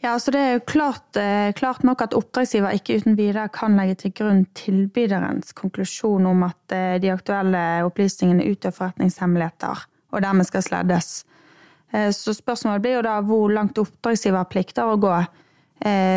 Ja, 0.06 0.12
altså 0.14 0.32
Det 0.32 0.40
er 0.40 0.52
jo 0.54 0.60
klart, 0.60 1.18
eh, 1.18 1.52
klart, 1.54 1.84
nok 1.84 2.02
at 2.02 2.14
oppdragsgiver 2.14 2.76
ikke 2.78 3.00
uten 3.00 3.16
videre 3.18 3.50
kan 3.50 3.74
legge 3.74 3.96
til 3.96 4.12
grunn 4.14 4.44
tilbyderens 4.54 5.54
konklusjon 5.58 6.28
om 6.30 6.44
at 6.46 6.74
eh, 6.76 7.00
de 7.02 7.10
aktuelle 7.10 7.62
opplysningene 7.88 8.46
utgjør 8.52 8.76
forretningshemmeligheter, 8.76 9.82
og 10.14 10.22
dermed 10.22 10.46
skal 10.46 10.62
sleddes. 10.62 11.26
Eh, 11.92 12.12
så 12.14 12.36
spørsmålet 12.38 12.84
blir 12.84 12.94
jo 13.00 13.02
da 13.08 13.16
hvor 13.26 13.50
langt 13.50 13.82
oppdragsgiver 13.82 14.46
plikter 14.52 14.86
å 14.86 15.00
gå 15.02 15.16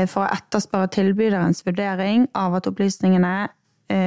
for 0.09 0.23
å 0.23 0.29
etterspørre 0.31 0.87
tilbyderens 0.95 1.65
vurdering 1.67 2.29
av 2.39 2.55
at 2.55 2.69
opplysningene 2.71 3.49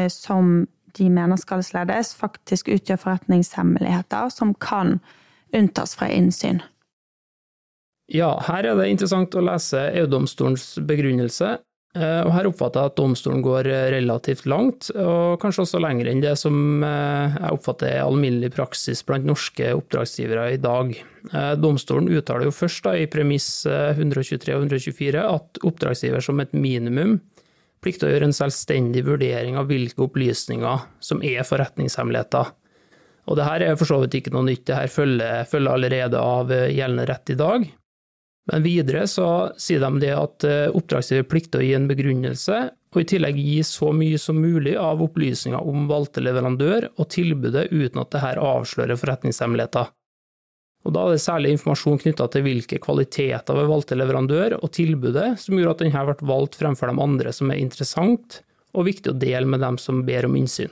som 0.10 0.54
de 0.98 1.10
mener 1.12 1.38
skal 1.38 1.62
sleddes, 1.62 2.14
faktisk 2.16 2.72
utgjør 2.72 3.02
forretningshemmeligheter 3.04 4.32
som 4.32 4.54
kan 4.54 5.02
unntas 5.54 5.98
fra 6.00 6.08
innsyn. 6.08 6.64
Ja, 8.12 8.34
her 8.44 8.68
er 8.68 8.76
det 8.76 8.90
interessant 8.92 9.36
å 9.40 9.44
lese 9.46 9.86
EU-domstolens 10.02 10.74
begrunnelse. 10.88 11.58
Eh, 11.92 12.22
og 12.24 12.32
her 12.32 12.48
oppfatter 12.48 12.86
jeg 12.86 12.92
at 12.94 13.00
domstolen 13.00 13.42
går 13.44 13.68
relativt 13.92 14.46
langt, 14.48 14.88
og 14.96 15.42
kanskje 15.42 15.66
også 15.66 15.82
lenger 15.84 16.08
enn 16.08 16.22
det 16.24 16.38
som 16.40 16.56
eh, 16.88 17.36
jeg 17.36 17.58
oppfatter 17.58 17.90
er 17.90 18.06
alminnelig 18.06 18.54
praksis 18.56 19.04
blant 19.08 19.28
norske 19.28 19.74
oppdragsgivere 19.76 20.46
i 20.54 20.62
dag. 20.64 20.94
Eh, 20.96 21.52
domstolen 21.60 22.08
uttaler 22.16 22.48
jo 22.48 22.56
først 22.56 22.88
da, 22.88 22.96
i 22.96 23.10
premiss 23.12 23.50
123 23.68 24.56
og 24.56 24.70
124 24.70 25.26
at 25.26 25.62
oppdragsgiver 25.68 26.24
som 26.24 26.40
et 26.44 26.56
minimum 26.56 27.20
plikter 27.84 28.08
å 28.08 28.14
gjøre 28.14 28.30
en 28.30 28.40
selvstendig 28.40 29.04
vurdering 29.08 29.60
av 29.60 29.68
hvilke 29.68 30.06
opplysninger 30.06 30.88
som 31.04 31.24
er 31.26 31.44
forretningshemmeligheter. 31.48 32.56
Og 33.28 33.38
det 33.38 33.46
her 33.48 33.66
er 33.66 33.78
for 33.80 33.90
så 33.90 34.00
vidt 34.04 34.16
ikke 34.22 34.32
noe 34.34 34.48
nytt, 34.48 34.64
det 34.70 34.80
her 34.80 34.92
følger, 34.92 35.44
følger 35.50 35.76
allerede 35.76 36.24
av 36.24 36.52
gjeldende 36.52 37.08
rett 37.10 37.34
i 37.34 37.40
dag. 37.40 37.68
Men 38.50 38.64
videre 38.66 39.06
så 39.08 39.28
sier 39.62 39.84
de 39.84 40.02
det 40.02 40.12
at 40.18 40.46
eh, 40.48 40.74
oppdragsgiver 40.74 41.28
plikter 41.30 41.62
å 41.62 41.66
gi 41.66 41.76
en 41.78 41.88
begrunnelse, 41.90 42.62
og 42.92 43.00
i 43.00 43.08
tillegg 43.08 43.38
gi 43.40 43.60
så 43.64 43.92
mye 43.96 44.18
som 44.20 44.40
mulig 44.42 44.74
av 44.80 45.04
opplysninger 45.06 45.62
om 45.62 45.86
valgte 45.88 46.24
leverandør 46.24 46.90
og 46.98 47.08
tilbudet 47.14 47.70
uten 47.72 48.02
at 48.02 48.12
dette 48.12 48.34
avslører 48.42 49.00
forretningshemmeligheter. 49.00 49.92
Og 50.82 50.94
Da 50.96 51.04
er 51.06 51.14
det 51.14 51.22
særlig 51.22 51.52
informasjon 51.54 52.02
knytta 52.02 52.26
til 52.34 52.46
hvilke 52.46 52.80
kvaliteter 52.82 53.58
ved 53.58 53.70
valgte 53.70 53.98
leverandør 54.00 54.58
og 54.58 54.72
tilbudet 54.74 55.36
som 55.40 55.60
gjorde 55.60 55.76
at 55.78 55.84
denne 55.86 56.06
ble 56.10 56.30
valgt 56.32 56.58
fremfor 56.58 56.90
de 56.90 57.04
andre 57.06 57.34
som 57.38 57.54
er 57.54 57.62
interessant 57.62 58.42
og 58.74 58.88
viktig 58.88 59.14
å 59.14 59.20
dele 59.22 59.46
med 59.46 59.62
dem 59.62 59.78
som 59.82 60.02
ber 60.08 60.26
om 60.26 60.40
innsyn. 60.40 60.72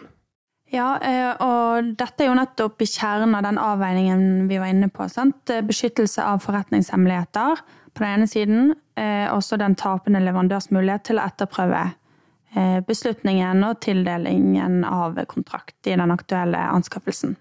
Ja, 0.69 0.99
eh, 1.01 1.31
og 1.41 1.95
dette 1.97 2.23
er 2.23 2.29
jo 2.29 2.37
nettopp 2.37 2.83
i 2.83 2.87
kjernen 2.89 3.33
av 3.33 3.45
den 3.47 3.57
avveiningen 3.57 4.45
vi 4.49 4.59
var 4.61 4.69
inne 4.69 4.91
på. 4.93 5.07
Sant? 5.09 5.49
Beskyttelse 5.65 6.21
av 6.21 6.43
forretningshemmeligheter 6.45 7.63
på 7.97 8.03
den 8.03 8.19
ene 8.19 8.27
siden, 8.29 8.75
eh, 8.95 9.25
også 9.33 9.57
den 9.57 9.73
tapende 9.75 10.21
leverandørs 10.21 10.69
mulighet 10.69 11.07
til 11.09 11.17
å 11.17 11.25
etterprøve 11.25 11.87
eh, 12.53 12.79
beslutningen 12.85 13.65
og 13.65 13.81
tildelingen 13.81 14.83
av 14.85 15.17
kontrakt 15.25 15.89
i 15.89 15.97
den 15.97 16.13
aktuelle 16.13 16.61
anskaffelsen. 16.69 17.37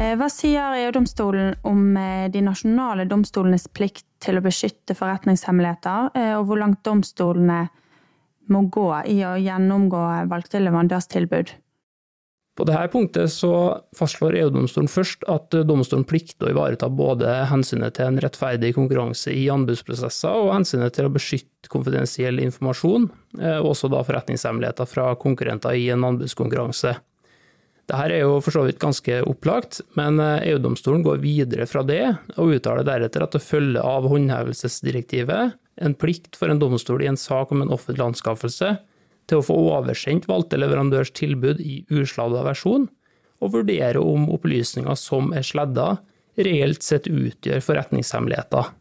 Hva 0.00 0.26
sier 0.32 0.74
EU-domstolen 0.80 1.58
om 1.68 1.92
de 2.32 2.40
nasjonale 2.40 3.04
domstolenes 3.04 3.66
plikt 3.68 4.06
til 4.24 4.40
å 4.40 4.42
beskytte 4.42 4.96
forretningshemmeligheter, 4.96 6.08
og 6.38 6.46
hvor 6.48 6.58
langt 6.62 6.80
domstolene 6.88 7.66
må 8.52 8.66
gå 8.72 8.90
i 9.08 9.20
å 9.26 9.34
gjennomgå 9.40 10.04
valgte 10.30 10.62
leverandørstilbud. 10.62 11.56
På 12.58 12.66
dette 12.68 12.90
punktet 12.92 13.30
så 13.32 13.50
fastslår 13.96 14.34
EU-domstolen 14.40 14.90
først 14.90 15.22
at 15.32 15.54
domstolen 15.64 16.04
plikter 16.04 16.48
å 16.48 16.52
ivareta 16.52 16.90
både 16.92 17.30
hensynet 17.48 17.94
til 17.96 18.10
en 18.10 18.20
rettferdig 18.20 18.74
konkurranse 18.76 19.32
i 19.32 19.46
anbudsprosesser 19.52 20.42
og 20.42 20.50
hensynet 20.58 20.92
til 20.96 21.08
å 21.08 21.12
beskytte 21.14 21.70
konfidensiell 21.72 22.42
informasjon, 22.42 23.06
eh, 23.38 23.60
og 23.62 23.70
også 23.72 23.88
da 23.92 24.02
forretningshemmeligheter 24.04 24.90
fra 24.90 25.14
konkurrenter 25.22 25.78
i 25.78 25.88
en 25.94 26.04
anbudskonkurranse. 26.10 26.96
Dette 27.90 28.02
er 28.12 28.26
jo 28.26 28.36
for 28.44 28.54
så 28.54 28.66
vidt 28.66 28.82
ganske 28.82 29.22
opplagt, 29.30 29.80
men 29.96 30.20
eh, 30.20 30.50
EU-domstolen 30.52 31.06
går 31.06 31.22
videre 31.22 31.70
fra 31.70 31.86
det, 31.86 32.02
og 32.36 32.58
uttaler 32.58 32.84
deretter 32.84 33.24
at 33.24 33.38
det 33.38 33.44
følger 33.46 33.80
av 33.80 34.10
håndhevelsesdirektivet 34.10 35.56
en 35.80 35.94
plikt 35.94 36.36
for 36.38 36.50
en 36.50 36.60
domstol 36.60 37.04
i 37.04 37.10
en 37.10 37.18
sak 37.20 37.52
om 37.54 37.62
en 37.62 37.72
offentlig 37.72 38.04
anskaffelse 38.10 38.74
til 39.30 39.40
å 39.40 39.46
få 39.46 39.56
oversendt 39.70 40.26
valgte 40.30 40.58
leverandørs 40.58 41.12
tilbud 41.16 41.62
i 41.62 41.82
usladda 41.94 42.42
versjon, 42.46 42.88
og 43.40 43.54
vurdere 43.54 44.02
om 44.02 44.26
opplysninger 44.34 44.98
som 44.98 45.30
er 45.36 45.46
sladda, 45.46 45.94
reelt 46.40 46.84
sett 46.84 47.08
utgjør 47.08 47.62
forretningshemmeligheter. 47.64 48.74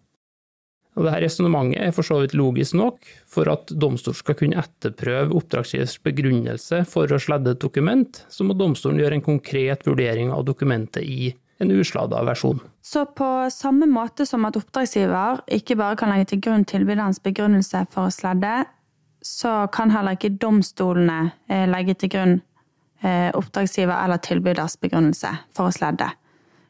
Og 0.98 1.06
Dette 1.06 1.22
resonnementet 1.24 1.80
er 1.80 1.94
for 1.96 2.04
så 2.04 2.18
vidt 2.20 2.34
logisk 2.36 2.76
nok 2.76 3.06
for 3.30 3.48
at 3.52 3.72
domstol 3.72 4.18
skal 4.18 4.36
kunne 4.40 4.60
etterprøve 4.60 5.38
oppdragsgivers 5.38 5.96
begrunnelse 6.04 6.82
for 6.90 7.08
å 7.08 7.22
sladde 7.22 7.54
et 7.54 7.62
dokument, 7.62 8.20
så 8.28 8.44
må 8.44 8.58
domstolen 8.58 9.00
gjøre 9.00 9.20
en 9.20 9.28
konkret 9.30 9.86
vurdering 9.88 10.34
av 10.36 10.44
dokumentet 10.50 11.06
i 11.06 11.32
en 11.60 11.72
usladda 11.72 12.24
versjon. 12.24 12.60
Så 12.82 13.06
på 13.06 13.28
samme 13.52 13.88
måte 13.90 14.26
som 14.26 14.46
at 14.48 14.58
oppdragsgiver 14.58 15.44
ikke 15.60 15.78
bare 15.80 15.98
kan 16.00 16.12
legge 16.14 16.32
til 16.32 16.44
grunn 16.48 16.66
tilbyderens 16.68 17.20
begrunnelse 17.24 17.84
for 17.92 18.08
å 18.08 18.14
sledde, 18.14 18.64
så 19.26 19.68
kan 19.76 19.92
heller 19.92 20.16
ikke 20.16 20.38
domstolene 20.40 21.34
eh, 21.52 21.66
legge 21.68 21.98
til 22.00 22.14
grunn 22.14 22.38
eh, 23.04 23.28
oppdragsgiver 23.36 23.98
eller 23.98 24.22
tilbyders 24.24 24.78
begrunnelse 24.80 25.34
for 25.56 25.68
å 25.68 25.76
sledde. 25.76 26.08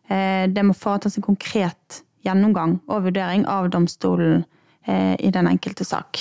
Eh, 0.09 0.49
det 0.49 0.65
må 0.65 0.73
foretas 0.73 1.19
en 1.19 1.27
konkret 1.27 2.01
gjennomgang 2.25 2.79
og 2.89 3.05
vurdering 3.05 3.45
av 3.47 3.69
domstolen 3.73 4.45
i 4.89 5.29
den 5.29 5.45
enkelte 5.45 5.85
sak. 5.85 6.17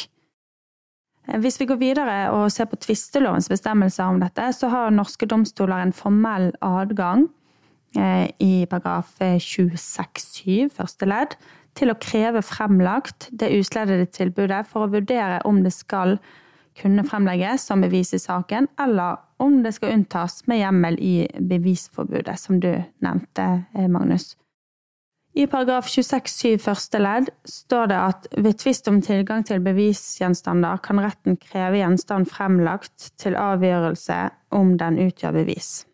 Hvis 1.40 1.56
vi 1.60 1.66
går 1.70 1.78
videre 1.80 2.16
og 2.34 2.50
ser 2.52 2.66
på 2.68 2.76
tvistelovens 2.82 3.46
bestemmelser 3.48 4.10
om 4.10 4.18
dette, 4.20 4.50
så 4.52 4.68
har 4.68 4.92
norske 4.92 5.24
domstoler 5.30 5.86
en 5.86 5.94
formell 5.96 6.50
adgang 6.60 7.28
i 7.96 8.66
paragraf 8.68 9.14
26-7 9.20 10.68
første 10.74 11.08
ledd 11.08 11.38
til 11.78 11.92
å 11.92 11.96
kreve 12.00 12.42
fremlagt 12.44 13.30
det 13.30 13.48
usledede 13.56 14.08
tilbudet 14.12 14.66
for 14.68 14.84
å 14.84 14.92
vurdere 14.92 15.40
om 15.48 15.62
det 15.64 15.72
skal 15.76 16.18
kunne 16.78 17.04
fremlegges 17.06 17.66
som 17.66 17.82
bevis 17.82 18.12
i 18.14 18.20
saken, 18.22 18.68
eller 18.80 19.18
om 19.42 19.62
det 19.64 19.74
skal 19.76 19.96
unntas 19.96 20.44
med 20.50 20.60
hjemmel 20.62 20.98
i 21.02 21.14
bevisforbudet, 21.50 22.38
som 22.38 22.60
du 22.60 22.70
nevnte, 23.04 23.64
eh, 23.74 23.88
Magnus. 23.88 24.36
I 25.34 25.46
paragraf 25.46 25.86
26-7 25.86 26.58
første 26.58 26.98
ledd 26.98 27.28
står 27.46 27.90
det 27.90 27.98
at 27.98 28.26
ved 28.36 28.58
tvist 28.58 28.88
om 28.88 29.00
tilgang 29.02 29.44
til 29.46 29.60
bevisgjenstander 29.62 30.80
kan 30.82 30.98
retten 30.98 31.36
kreve 31.36 31.78
gjenstand 31.78 32.26
fremlagt 32.26 33.12
til 33.18 33.36
avgjørelse 33.38 34.30
om 34.50 34.76
den 34.80 34.98
utgjør 34.98 35.36
bevis. 35.38 35.87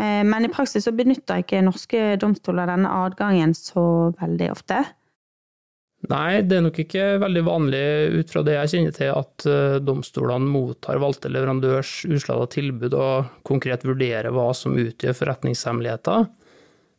Eh, 0.00 0.22
men 0.24 0.44
i 0.44 0.52
praksis 0.52 0.86
så 0.86 0.94
benytter 0.96 1.42
ikke 1.42 1.62
norske 1.66 2.16
domstoler 2.20 2.70
denne 2.70 2.90
adgangen 3.02 3.54
så 3.56 3.84
veldig 4.20 4.50
ofte. 4.54 4.84
Nei, 6.10 6.42
det 6.42 6.56
er 6.58 6.64
nok 6.64 6.78
ikke 6.82 7.02
veldig 7.22 7.42
vanlig 7.46 7.82
ut 8.18 8.32
fra 8.32 8.42
det 8.42 8.56
jeg 8.56 8.70
kjenner 8.72 8.94
til 8.96 9.10
at 9.14 9.44
eh, 9.46 9.78
domstolene 9.84 10.50
mottar 10.50 10.98
valgte 11.02 11.30
leverandørs 11.30 12.00
utslag 12.08 12.42
av 12.42 12.48
tilbud 12.56 12.96
og 12.98 13.28
konkret 13.46 13.86
vurderer 13.86 14.34
hva 14.34 14.48
som 14.56 14.74
utgjør 14.74 15.14
forretningshemmeligheter. 15.20 16.26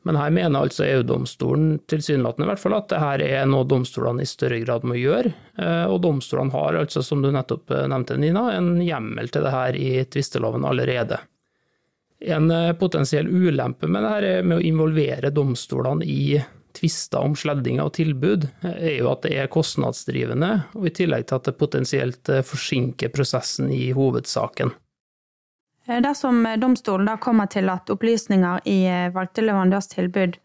Men 0.07 0.19
her 0.19 0.31
mener 0.35 0.65
altså 0.65 0.85
EU-domstolen 0.85 1.77
tilsynelatende 1.91 2.47
i 2.47 2.51
hvert 2.51 2.63
fall 2.63 2.75
at 2.75 2.89
dette 2.91 3.27
er 3.27 3.45
noe 3.47 3.67
domstolene 3.67 4.23
i 4.23 4.27
større 4.27 4.59
grad 4.63 4.87
må 4.87 4.95
gjøre. 4.99 5.33
Eh, 5.59 5.85
og 5.91 5.99
domstolene 6.07 6.55
har 6.55 6.79
altså, 6.85 7.03
som 7.03 7.23
du 7.23 7.31
nettopp 7.35 7.75
nevnte 7.91 8.19
Nina, 8.19 8.49
en 8.55 8.77
hjemmel 8.83 9.31
til 9.31 9.43
det 9.43 9.51
her 9.51 9.79
i 9.79 9.93
tvisteloven 10.15 10.67
allerede. 10.69 11.19
En 12.19 12.51
eh, 12.51 12.73
potensiell 12.79 13.27
ulempe 13.27 13.87
med 13.87 14.03
det 14.03 14.11
her 14.13 14.43
med 14.43 14.59
å 14.59 14.65
involvere 14.65 15.33
domstolene 15.33 16.05
i 16.05 16.37
tvister 16.73 17.19
om 17.19 17.35
sledding 17.35 17.81
av 17.81 17.89
tilbud, 17.89 18.47
eh, 18.61 18.77
er 18.93 18.95
jo 18.99 19.11
at 19.11 19.25
det 19.25 19.35
er 19.37 19.51
kostnadsdrivende, 19.51 20.51
og 20.73 20.87
i 20.89 20.95
tillegg 21.01 21.27
til 21.27 21.39
at 21.39 21.49
det 21.49 21.57
potensielt 21.59 22.31
eh, 22.33 22.45
forsinker 22.45 23.13
prosessen 23.13 23.71
i 23.73 23.91
hovedsaken. 23.95 24.73
Dersom 25.83 26.45
domstolen 26.57 27.09
da 27.09 27.17
kommer 27.19 27.49
til 27.51 27.67
at 27.67 27.89
opplysninger 27.91 28.61
i 28.71 28.77
valgte 29.11 29.43
leverandørs 29.43 29.89
tilbud 29.91 30.37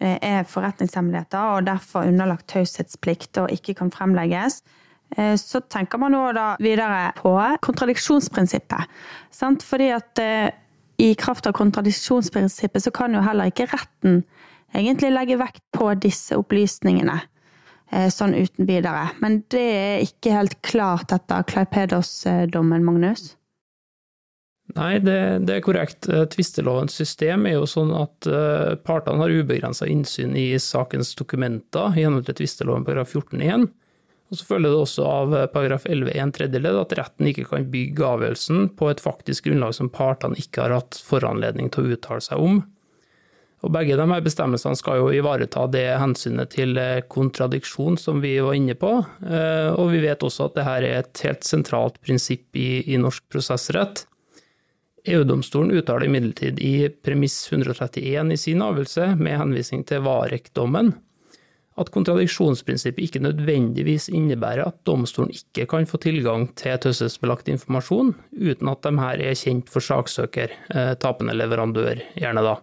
eh, 0.00 0.16
er 0.16 0.46
forretningshemmeligheter 0.48 1.58
og 1.58 1.66
derfor 1.68 2.08
underlagt 2.08 2.48
taushetsplikt 2.48 3.42
og 3.42 3.52
ikke 3.52 3.76
kan 3.82 3.92
fremlegges, 3.92 4.62
eh, 5.18 5.34
så 5.36 5.60
tenker 5.68 6.00
man 6.00 6.16
nå 6.16 6.24
da 6.32 6.46
videre 6.64 7.10
på 7.20 7.34
kontradiksjonsprinsippet. 7.66 8.88
Fordi 9.68 9.90
at 9.92 10.24
i 11.02 11.14
kraft 11.18 11.46
av 11.50 11.56
kontradiksjonsprinsippet 11.58 12.84
så 12.84 12.92
kan 12.94 13.14
jo 13.16 13.22
heller 13.24 13.50
ikke 13.50 13.68
retten 13.72 14.22
egentlig 14.74 15.12
legge 15.14 15.38
vekt 15.40 15.62
på 15.74 15.92
disse 16.02 16.36
opplysningene 16.38 17.20
sånn 18.10 18.32
uten 18.34 18.66
videre. 18.66 19.04
Men 19.22 19.42
det 19.52 19.62
er 19.62 20.00
ikke 20.02 20.32
helt 20.34 20.56
klart 20.66 21.12
etter 21.14 21.44
Klaipedos-dommen, 21.46 22.82
Magnus? 22.82 23.34
Nei, 24.72 24.96
det, 24.98 25.44
det, 25.44 25.58
er 25.58 25.64
korrekt. 25.64 26.08
Eh, 26.08 26.24
tvistelovens 26.32 26.96
system 26.96 27.44
er 27.46 27.58
jo 27.58 27.66
sånn 27.68 27.92
at 27.94 28.28
uh, 28.30 28.74
partene 28.82 29.20
har 29.20 29.34
ubegrensa 29.34 29.86
innsyn 29.90 30.32
i 30.40 30.54
sakens 30.62 31.12
dokumenter 31.18 31.92
i 31.92 32.06
henhold 32.06 32.26
til 32.30 32.38
tvisteloven§ 32.40 32.86
14-1. 33.04 33.68
Og 34.34 34.40
så 34.40 34.48
følger 34.48 34.72
det 34.72 34.82
også 34.82 35.06
av 35.06 35.34
eh, 35.38 35.48
paragraf 35.52 35.84
11-1 35.86 36.34
tredje 36.34 36.58
ledd 36.58 36.78
at 36.80 36.94
retten 36.98 37.30
ikke 37.30 37.46
kan 37.52 37.68
bygge 37.70 38.06
avgjørelsen 38.08 38.70
på 38.74 38.90
et 38.90 39.02
faktisk 39.02 39.46
grunnlag 39.46 39.76
som 39.78 39.92
partene 39.94 40.38
ikke 40.40 40.64
har 40.64 40.74
hatt 40.80 40.98
foranledning 41.06 41.70
til 41.70 41.86
å 41.86 41.94
uttale 41.94 42.24
seg 42.24 42.42
om. 42.42 42.64
Og 43.64 43.72
Begge 43.72 43.96
de 43.96 44.04
her 44.10 44.24
bestemmelsene 44.26 44.76
skal 44.76 44.98
jo 44.98 45.12
ivareta 45.14 45.68
det 45.72 45.86
hensynet 45.96 46.50
til 46.52 46.76
kontradiksjon 47.08 47.94
som 47.96 48.18
vi 48.20 48.34
var 48.44 48.58
inne 48.58 48.74
på. 48.76 48.90
Og 48.92 49.86
vi 49.88 50.02
vet 50.02 50.20
også 50.26 50.50
at 50.50 50.58
dette 50.58 50.74
er 50.82 50.86
et 50.98 51.22
helt 51.24 51.48
sentralt 51.48 51.96
prinsipp 52.04 52.58
i, 52.60 52.82
i 52.92 52.98
norsk 53.00 53.24
prosessrett. 53.32 54.02
EU-domstolen 55.08 55.72
uttaler 55.78 56.10
imidlertid 56.10 56.60
i 56.64 56.88
premiss 56.88 57.38
131 57.52 58.32
i 58.32 58.38
sin 58.40 58.62
avgjørelse, 58.64 59.10
med 59.20 59.36
henvisning 59.40 59.84
til 59.88 60.04
Varek-dommen, 60.04 60.92
at 61.80 61.90
kontradiksjonsprinsippet 61.94 63.02
ikke 63.02 63.22
nødvendigvis 63.24 64.06
innebærer 64.12 64.68
at 64.68 64.76
domstolen 64.86 65.32
ikke 65.34 65.66
kan 65.72 65.88
få 65.90 65.98
tilgang 66.02 66.46
til 66.58 66.78
taushetsbelagt 66.78 67.50
informasjon, 67.50 68.14
uten 68.30 68.70
at 68.70 68.86
de 68.86 68.94
her 69.00 69.24
er 69.30 69.38
kjent 69.38 69.72
for 69.72 69.82
saksøker, 69.82 70.54
eh, 70.70 70.94
tapende 71.02 71.34
leverandør, 71.34 72.02
gjerne 72.14 72.46
da. 72.46 72.56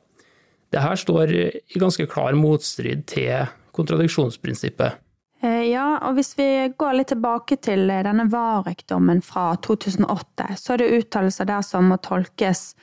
Dette 0.71 0.97
står 1.03 1.35
i 1.35 1.79
ganske 1.79 2.07
klar 2.07 2.37
motstrid 2.39 3.03
til 3.11 3.49
kontradiksjonsprinsippet. 3.75 5.01
Eh, 5.43 5.71
ja, 5.71 5.97
og 6.05 6.15
hvis 6.15 6.35
vi 6.37 6.47
går 6.77 6.99
litt 6.99 7.09
tilbake 7.11 7.57
til 7.65 7.89
eh, 7.89 8.03
denne 8.05 8.27
Varek-dommen 8.31 9.23
fra 9.25 9.55
2008, 9.65 10.53
så 10.55 10.75
er 10.75 10.83
det 10.83 10.91
uttalelser 11.01 11.49
der 11.49 11.65
som 11.65 11.89
må 11.89 11.97
tolkes 12.05 12.75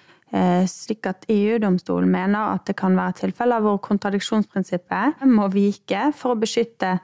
slik 0.69 1.07
at 1.09 1.23
EU-domstolen 1.33 2.11
mener 2.13 2.53
at 2.53 2.67
det 2.69 2.75
kan 2.77 2.97
være 2.97 3.15
tilfeller 3.23 3.63
hvor 3.65 3.79
kontradiksjonsprinsippet 3.81 5.23
må 5.25 5.47
vike 5.55 6.11
for 6.17 6.35
å 6.35 6.41
beskytte 6.41 6.99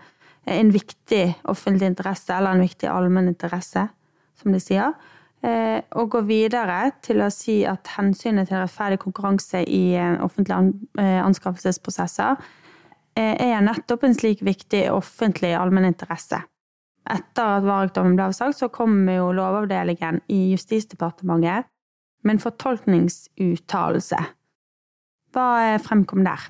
en 0.44 0.72
viktig 0.74 1.22
offentlig 1.48 1.88
interesse, 1.88 2.28
eller 2.36 2.52
en 2.52 2.64
viktig 2.66 2.90
allmenninteresse, 2.92 3.86
som 4.36 4.52
de 4.52 4.60
sier. 4.60 4.92
Og 5.96 6.10
gå 6.12 6.20
videre 6.28 6.90
til 7.04 7.24
å 7.24 7.30
si 7.32 7.62
at 7.68 7.88
hensynet 7.96 8.50
til 8.50 8.60
rettferdig 8.60 9.00
konkurranse 9.06 9.62
i 9.64 9.96
offentlige 10.20 10.60
anskaffelsesprosesser 11.24 12.36
Eh, 13.14 13.34
er 13.38 13.62
nettopp 13.62 14.08
en 14.08 14.16
slik 14.16 14.42
viktig 14.42 14.88
offentlig 14.90 15.52
allmenninteresse. 15.54 16.40
Etter 17.14 17.58
at 17.58 17.66
Varg-dommen 17.66 18.16
ble 18.16 18.26
avsagt, 18.26 18.58
så 18.58 18.70
kom 18.74 19.04
jo 19.06 19.28
Lovavdelingen 19.36 20.22
i 20.32 20.48
Justisdepartementet 20.54 21.68
med 22.24 22.36
en 22.36 22.42
fortolkningsuttalelse. 22.42 24.20
Hva 25.34 25.48
fremkom 25.82 26.24
der? 26.26 26.48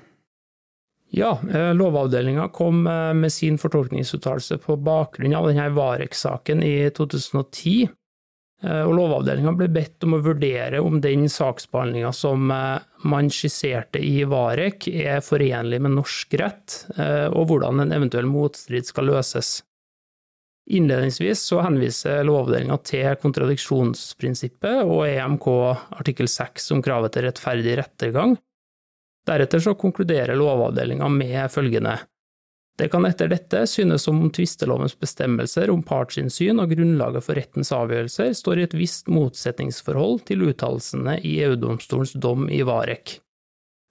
Ja, 1.15 1.39
eh, 1.53 1.73
Lovavdelinga 1.77 2.49
kom 2.53 2.87
eh, 2.87 3.13
med 3.13 3.33
sin 3.33 3.57
fortolkningsuttalelse 3.61 4.57
på 4.63 4.75
bakgrunn 4.83 5.35
av 5.37 5.47
denne 5.47 5.69
Varek-saken 5.75 6.63
i 6.65 6.89
2010. 6.95 7.87
Eh, 8.63 8.81
og 8.81 8.95
Lovavdelinga 8.97 9.53
ble 9.57 9.69
bedt 9.73 10.05
om 10.07 10.17
å 10.17 10.23
vurdere 10.25 10.81
om 10.83 10.99
den 11.03 11.27
saksbehandlinga 11.31 12.11
som 12.15 12.49
eh, 12.51 12.81
man 13.05 13.29
skisserte 13.33 14.01
i 14.01 14.23
Varek, 14.27 14.87
er 14.89 15.23
forenlig 15.25 15.81
med 15.85 15.97
norsk 15.97 16.37
rett, 16.41 16.81
eh, 16.97 17.27
og 17.29 17.51
hvordan 17.51 17.83
en 17.83 17.95
eventuell 17.95 18.29
motstrid 18.29 18.87
skal 18.87 19.11
løses. 19.11 19.59
Innledningsvis 20.65 21.43
så 21.45 21.59
henviser 21.61 22.23
Lovavdelinga 22.25 22.79
til 22.87 23.11
kontradiksjonsprinsippet 23.21 24.81
og 24.81 25.03
EMK 25.05 25.45
artikkel 25.99 26.29
6 26.31 26.71
om 26.73 26.81
kravet 26.85 27.13
til 27.13 27.27
rettferdig 27.27 27.77
rettergang. 27.77 28.33
Deretter 29.29 29.61
så 29.61 29.75
konkluderer 29.77 30.37
Lovavdelinga 30.37 31.09
med 31.13 31.51
følgende. 31.53 31.99
Det 32.75 32.89
kan 32.91 33.05
etter 33.07 33.29
dette 33.31 33.61
synes 33.71 34.03
som 34.03 34.17
om 34.19 34.31
tvistelovens 34.35 34.97
bestemmelser 34.99 35.71
om 35.71 35.83
partsinnsyn 35.85 36.59
og 36.59 36.73
grunnlaget 36.73 37.23
for 37.23 37.39
rettens 37.39 37.71
avgjørelser 37.71 38.33
står 38.35 38.59
i 38.59 38.65
et 38.65 38.75
visst 38.75 39.07
motsetningsforhold 39.07 40.25
til 40.27 40.43
uttalelsene 40.49 41.19
i 41.21 41.37
EU-domstolens 41.45 42.17
dom 42.19 42.49
i 42.51 42.59
Varek. 42.67 43.19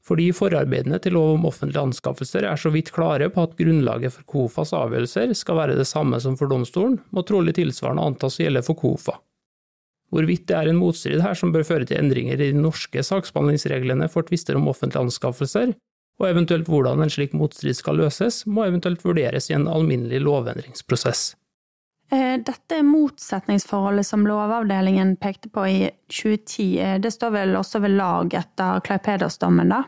Fordi 0.05 0.27
forarbeidene 0.37 0.99
til 1.01 1.15
lov 1.17 1.39
om 1.39 1.47
offentlige 1.49 1.81
anskaffelser 1.81 2.45
er 2.45 2.61
så 2.61 2.73
vidt 2.75 2.91
klare 2.93 3.31
på 3.33 3.47
at 3.47 3.55
grunnlaget 3.57 4.13
for 4.13 4.27
KOFAs 4.29 4.75
avgjørelser 4.77 5.33
skal 5.39 5.57
være 5.57 5.79
det 5.79 5.87
samme 5.89 6.21
som 6.21 6.37
for 6.37 6.51
domstolen, 6.51 6.99
må 7.09 7.25
trolig 7.25 7.57
tilsvarende 7.57 8.05
antas 8.05 8.37
å 8.37 8.45
gjelde 8.45 8.65
for 8.67 8.77
KOFA. 8.83 9.17
Hvorvidt 10.13 10.45
det 10.51 10.59
er 10.59 10.69
en 10.71 10.79
motstrid 10.79 11.25
her 11.25 11.39
som 11.39 11.55
bør 11.55 11.65
føre 11.67 11.89
til 11.89 11.99
endringer 11.99 12.37
i 12.37 12.51
de 12.53 12.61
norske 12.61 13.01
saksbehandlingsreglene 13.03 14.11
for 14.13 14.29
tvister 14.29 14.61
om 14.61 14.69
offentlige 14.71 15.09
anskaffelser, 15.09 15.73
og 16.21 16.29
eventuelt 16.29 16.69
hvordan 16.71 17.03
en 17.03 17.11
slik 17.11 17.33
motstrid 17.35 17.75
skal 17.75 17.99
løses, 17.99 18.45
må 18.47 18.69
eventuelt 18.69 19.03
vurderes 19.03 19.49
i 19.51 19.57
en 19.57 19.67
alminnelig 19.71 20.21
lovendringsprosess. 20.23 21.33
Eh, 22.13 22.41
dette 22.45 22.83
motsetningsforholdet 22.83 24.07
som 24.07 24.27
Lovavdelingen 24.27 25.17
pekte 25.17 25.49
på 25.49 25.67
i 25.67 25.91
2010, 26.13 26.81
eh, 26.81 27.01
det 27.01 27.11
står 27.11 27.31
vel 27.31 27.57
også 27.57 27.81
ved 27.81 27.97
lag 27.97 28.35
etter 28.35 28.85
Kleipeders-dommen, 28.85 29.73
da? 29.73 29.83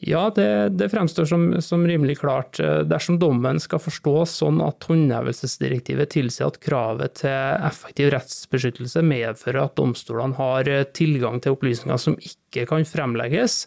Ja, 0.00 0.26
det, 0.34 0.76
det 0.76 0.90
fremstår 0.92 1.24
som, 1.24 1.44
som, 1.64 1.84
rimelig 1.88 2.18
klart. 2.18 2.60
Eh, 2.60 2.80
dersom 2.88 3.20
dommen 3.20 3.60
skal 3.60 3.80
forstås 3.80 4.38
sånn 4.40 4.60
at 4.64 4.88
håndhevelsesdirektivet 4.88 6.14
tilsier 6.16 6.48
at 6.48 6.60
kravet 6.64 7.20
til 7.22 7.64
effektiv 7.68 8.10
rettsbeskyttelse 8.16 9.04
medfører 9.04 9.66
at 9.66 9.76
domstolene 9.76 10.36
har 10.40 10.74
tilgang 10.96 11.40
til 11.44 11.56
opplysninger 11.56 12.00
som 12.00 12.16
ikke 12.16 12.68
kan 12.72 12.88
fremlegges, 12.88 13.66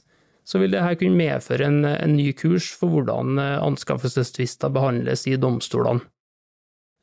så 0.49 0.57
vil 0.57 0.73
dette 0.73 0.97
kunne 0.97 1.17
medføre 1.17 1.65
en, 1.69 1.83
en 1.85 2.15
ny 2.17 2.31
kurs 2.33 2.71
for 2.73 2.89
hvordan 2.89 3.37
anskaffelsestvister 3.37 4.73
behandles 4.73 5.27
i 5.29 5.37
domstolene. 5.37 6.01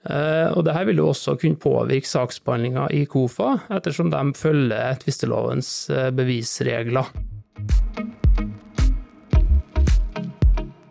Eh, 0.07 0.49
og 0.55 0.65
Dette 0.67 0.85
vil 0.89 1.03
jo 1.03 1.11
også 1.11 1.37
kunne 1.41 1.59
påvirke 1.61 2.09
saksbehandlinga 2.09 2.89
i 2.95 3.05
KOFA, 3.11 3.57
ettersom 3.79 4.13
de 4.13 4.23
følger 4.39 5.01
tvistelovens 5.03 5.71
eh, 5.91 6.11
bevisregler. 6.15 7.11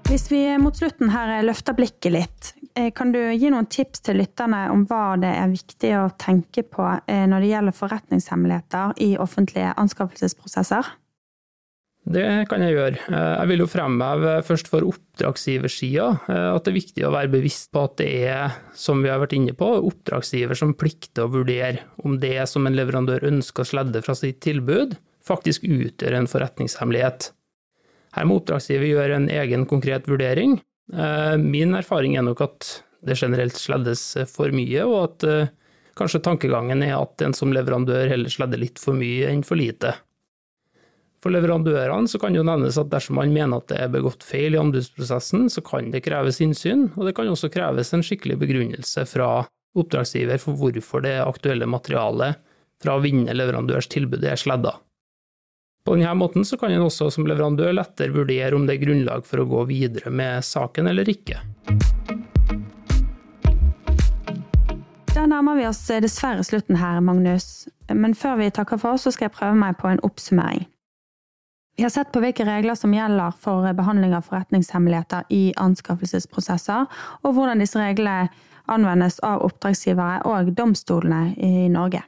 Hvis 0.05 0.29
vi 0.31 0.43
mot 0.61 0.75
slutten 0.77 1.09
her 1.11 1.41
løfter 1.43 1.75
blikket 1.75 2.13
litt, 2.13 2.51
kan 2.95 3.11
du 3.11 3.19
gi 3.31 3.49
noen 3.51 3.67
tips 3.71 4.03
til 4.05 4.19
lytterne 4.19 4.65
om 4.71 4.83
hva 4.87 5.15
det 5.19 5.31
er 5.31 5.51
viktig 5.51 5.91
å 5.95 6.09
tenke 6.19 6.63
på 6.67 6.83
når 7.07 7.43
det 7.43 7.49
gjelder 7.49 7.75
forretningshemmeligheter 7.75 8.99
i 9.03 9.09
offentlige 9.19 9.71
anskaffelsesprosesser? 9.79 10.91
Det 12.05 12.25
kan 12.51 12.61
jeg 12.61 12.75
gjøre. 12.75 12.99
Eh, 13.09 13.31
jeg 13.39 13.49
vil 13.49 13.63
jo 13.63 13.69
fremheve 13.69 14.35
først 14.45 14.67
for 14.69 14.85
oppdragsgiversida 14.85 16.09
eh, 16.29 16.49
at 16.51 16.67
det 16.67 16.71
er 16.71 16.77
viktig 16.77 17.07
å 17.07 17.13
være 17.15 17.31
bevisst 17.33 17.71
på 17.73 17.81
at 17.87 17.95
det 17.97 18.09
er, 18.29 18.59
som 18.77 19.01
vi 19.01 19.09
har 19.09 19.23
vært 19.23 19.33
inne 19.33 19.55
på, 19.57 19.71
oppdragsgiver 19.89 20.59
som 20.59 20.75
plikter 20.77 21.25
å 21.25 21.33
vurdere 21.33 21.81
om 22.05 22.19
det 22.21 22.37
som 22.51 22.69
en 22.69 22.77
leverandør 22.77 23.25
ønsker 23.31 23.65
å 23.65 23.71
sledde 23.71 24.05
fra 24.05 24.13
sitt 24.17 24.37
tilbud, 24.45 24.93
faktisk 25.25 25.65
utgjør 25.65 26.19
en 26.19 26.29
forretningshemmelighet. 26.29 27.31
Her 28.15 28.29
må 28.29 28.37
oppdragsgiver 28.37 28.91
gjøre 28.91 29.19
en 29.23 29.29
egen 29.41 29.65
konkret 29.65 30.05
vurdering. 30.09 30.59
Eh, 30.93 31.35
min 31.41 31.73
erfaring 31.73 32.19
er 32.19 32.29
nok 32.29 32.45
at 32.45 32.73
det 33.05 33.17
generelt 33.17 33.57
sleddes 33.57 34.11
for 34.29 34.53
mye, 34.53 34.85
og 34.85 34.97
at 35.09 35.53
kanskje 35.97 36.23
tankegangen 36.25 36.81
er 36.85 36.95
at 36.97 37.21
en 37.21 37.33
som 37.37 37.53
leverandør 37.53 38.09
heller 38.09 38.33
sledder 38.33 38.61
litt 38.61 38.81
for 38.81 38.97
mye 38.97 39.29
enn 39.29 39.43
for 39.45 39.57
lite. 39.57 39.93
For 41.25 41.33
leverandørene 41.33 42.05
så 42.05 42.19
kan 42.21 42.35
jo 42.37 42.43
nevnes 42.45 42.75
at 42.77 42.91
dersom 42.91 43.15
man 43.17 43.31
mener 43.33 43.57
at 43.57 43.71
det 43.71 43.79
er 43.81 43.87
begått 43.89 44.21
feil 44.21 44.53
i 44.53 44.59
anbudsprosessen, 44.61 45.47
så 45.49 45.63
kan 45.65 45.87
det 45.89 46.03
kreves 46.05 46.37
innsyn, 46.45 46.91
og 46.93 47.07
det 47.07 47.15
kan 47.17 47.31
også 47.31 47.49
kreves 47.49 47.89
en 47.97 48.03
skikkelig 48.05 48.35
begrunnelse 48.43 49.07
fra 49.09 49.29
oppdragsgiver 49.73 50.37
for 50.43 50.53
hvorfor 50.59 51.01
det 51.01 51.15
aktuelle 51.23 51.65
materialet 51.65 52.37
fra 52.77 52.93
å 52.93 53.01
vinne 53.01 53.33
leverandørs 53.33 53.89
tilbud 53.89 54.21
er 54.21 54.37
sledda. 54.37 54.75
På 55.81 55.95
denne 55.97 56.13
måten 56.13 56.45
så 56.45 56.59
kan 56.61 56.75
en 56.75 56.85
også 56.85 57.09
som 57.17 57.25
leverandør 57.25 57.73
lettere 57.73 58.13
vurdere 58.13 58.53
om 58.53 58.69
det 58.69 58.77
er 58.77 58.85
grunnlag 58.85 59.25
for 59.25 59.41
å 59.41 59.47
gå 59.49 59.65
videre 59.73 60.13
med 60.13 60.45
saken 60.45 60.93
eller 60.93 61.09
ikke. 61.09 61.41
Da 65.17 65.25
nærmer 65.25 65.57
vi 65.57 65.65
oss 65.65 65.81
dessverre 65.89 66.45
slutten 66.45 66.77
her, 66.77 67.01
Magnus. 67.01 67.65
Men 67.89 68.13
før 68.13 68.37
vi 68.43 68.53
takker 68.53 68.77
for 68.77 68.93
oss, 68.93 69.09
så 69.09 69.17
skal 69.17 69.31
jeg 69.31 69.37
prøve 69.41 69.57
meg 69.57 69.81
på 69.81 69.89
en 69.89 70.05
oppsummering. 70.05 70.67
Vi 71.75 71.83
har 71.83 71.89
sett 71.89 72.11
på 72.11 72.21
hvilke 72.23 72.45
regler 72.47 72.75
som 72.79 72.93
gjelder 72.95 73.33
for 73.35 73.67
behandling 73.75 74.13
av 74.15 74.23
forretningshemmeligheter 74.29 75.25
i 75.35 75.49
anskaffelsesprosesser, 75.59 76.85
og 77.19 77.33
hvordan 77.35 77.59
disse 77.59 77.81
reglene 77.81 78.29
anvendes 78.71 79.17
av 79.19 79.43
oppdragsgivere 79.43 80.21
og 80.25 80.53
domstolene 80.55 81.33
i 81.35 81.67
Norge. 81.69 81.99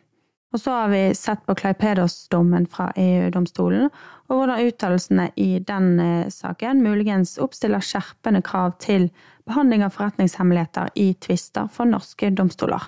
Og 0.55 0.61
så 0.63 0.71
har 0.71 0.87
vi 0.93 1.01
sett 1.19 1.43
på 1.45 1.55
Kleipedos-dommen 1.59 2.69
fra 2.71 2.87
EU-domstolen, 2.95 3.89
og 4.31 4.39
hvordan 4.39 4.69
uttalelsene 4.69 5.25
i 5.35 5.49
den 5.59 5.89
eh, 5.99 6.29
saken 6.31 6.79
muligens 6.85 7.35
oppstiller 7.43 7.83
skjerpende 7.83 8.41
krav 8.47 8.77
til 8.79 9.09
behandling 9.47 9.83
av 9.83 9.91
forretningshemmeligheter 9.97 10.95
i 10.95 11.09
tvister 11.19 11.67
for 11.71 11.91
norske 11.91 12.31
domstoler. 12.31 12.87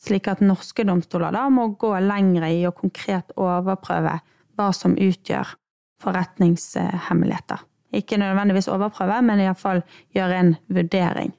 Slik 0.00 0.28
at 0.28 0.44
norske 0.44 0.84
domstoler 0.84 1.32
da 1.32 1.48
må 1.52 1.70
gå 1.80 1.94
lengre 2.04 2.52
i 2.52 2.62
å 2.68 2.76
konkret 2.76 3.32
overprøve 3.40 4.18
hva 4.60 4.68
som 4.76 4.92
utgjør 5.00 5.56
forretningshemmeligheter. 6.00 7.66
Ikke 7.96 8.18
nødvendigvis 8.20 8.70
overprøve, 8.70 9.18
men 9.26 9.42
iallfall 9.42 9.82
gjøre 10.14 10.40
en 10.40 10.56
vurdering. 10.70 11.32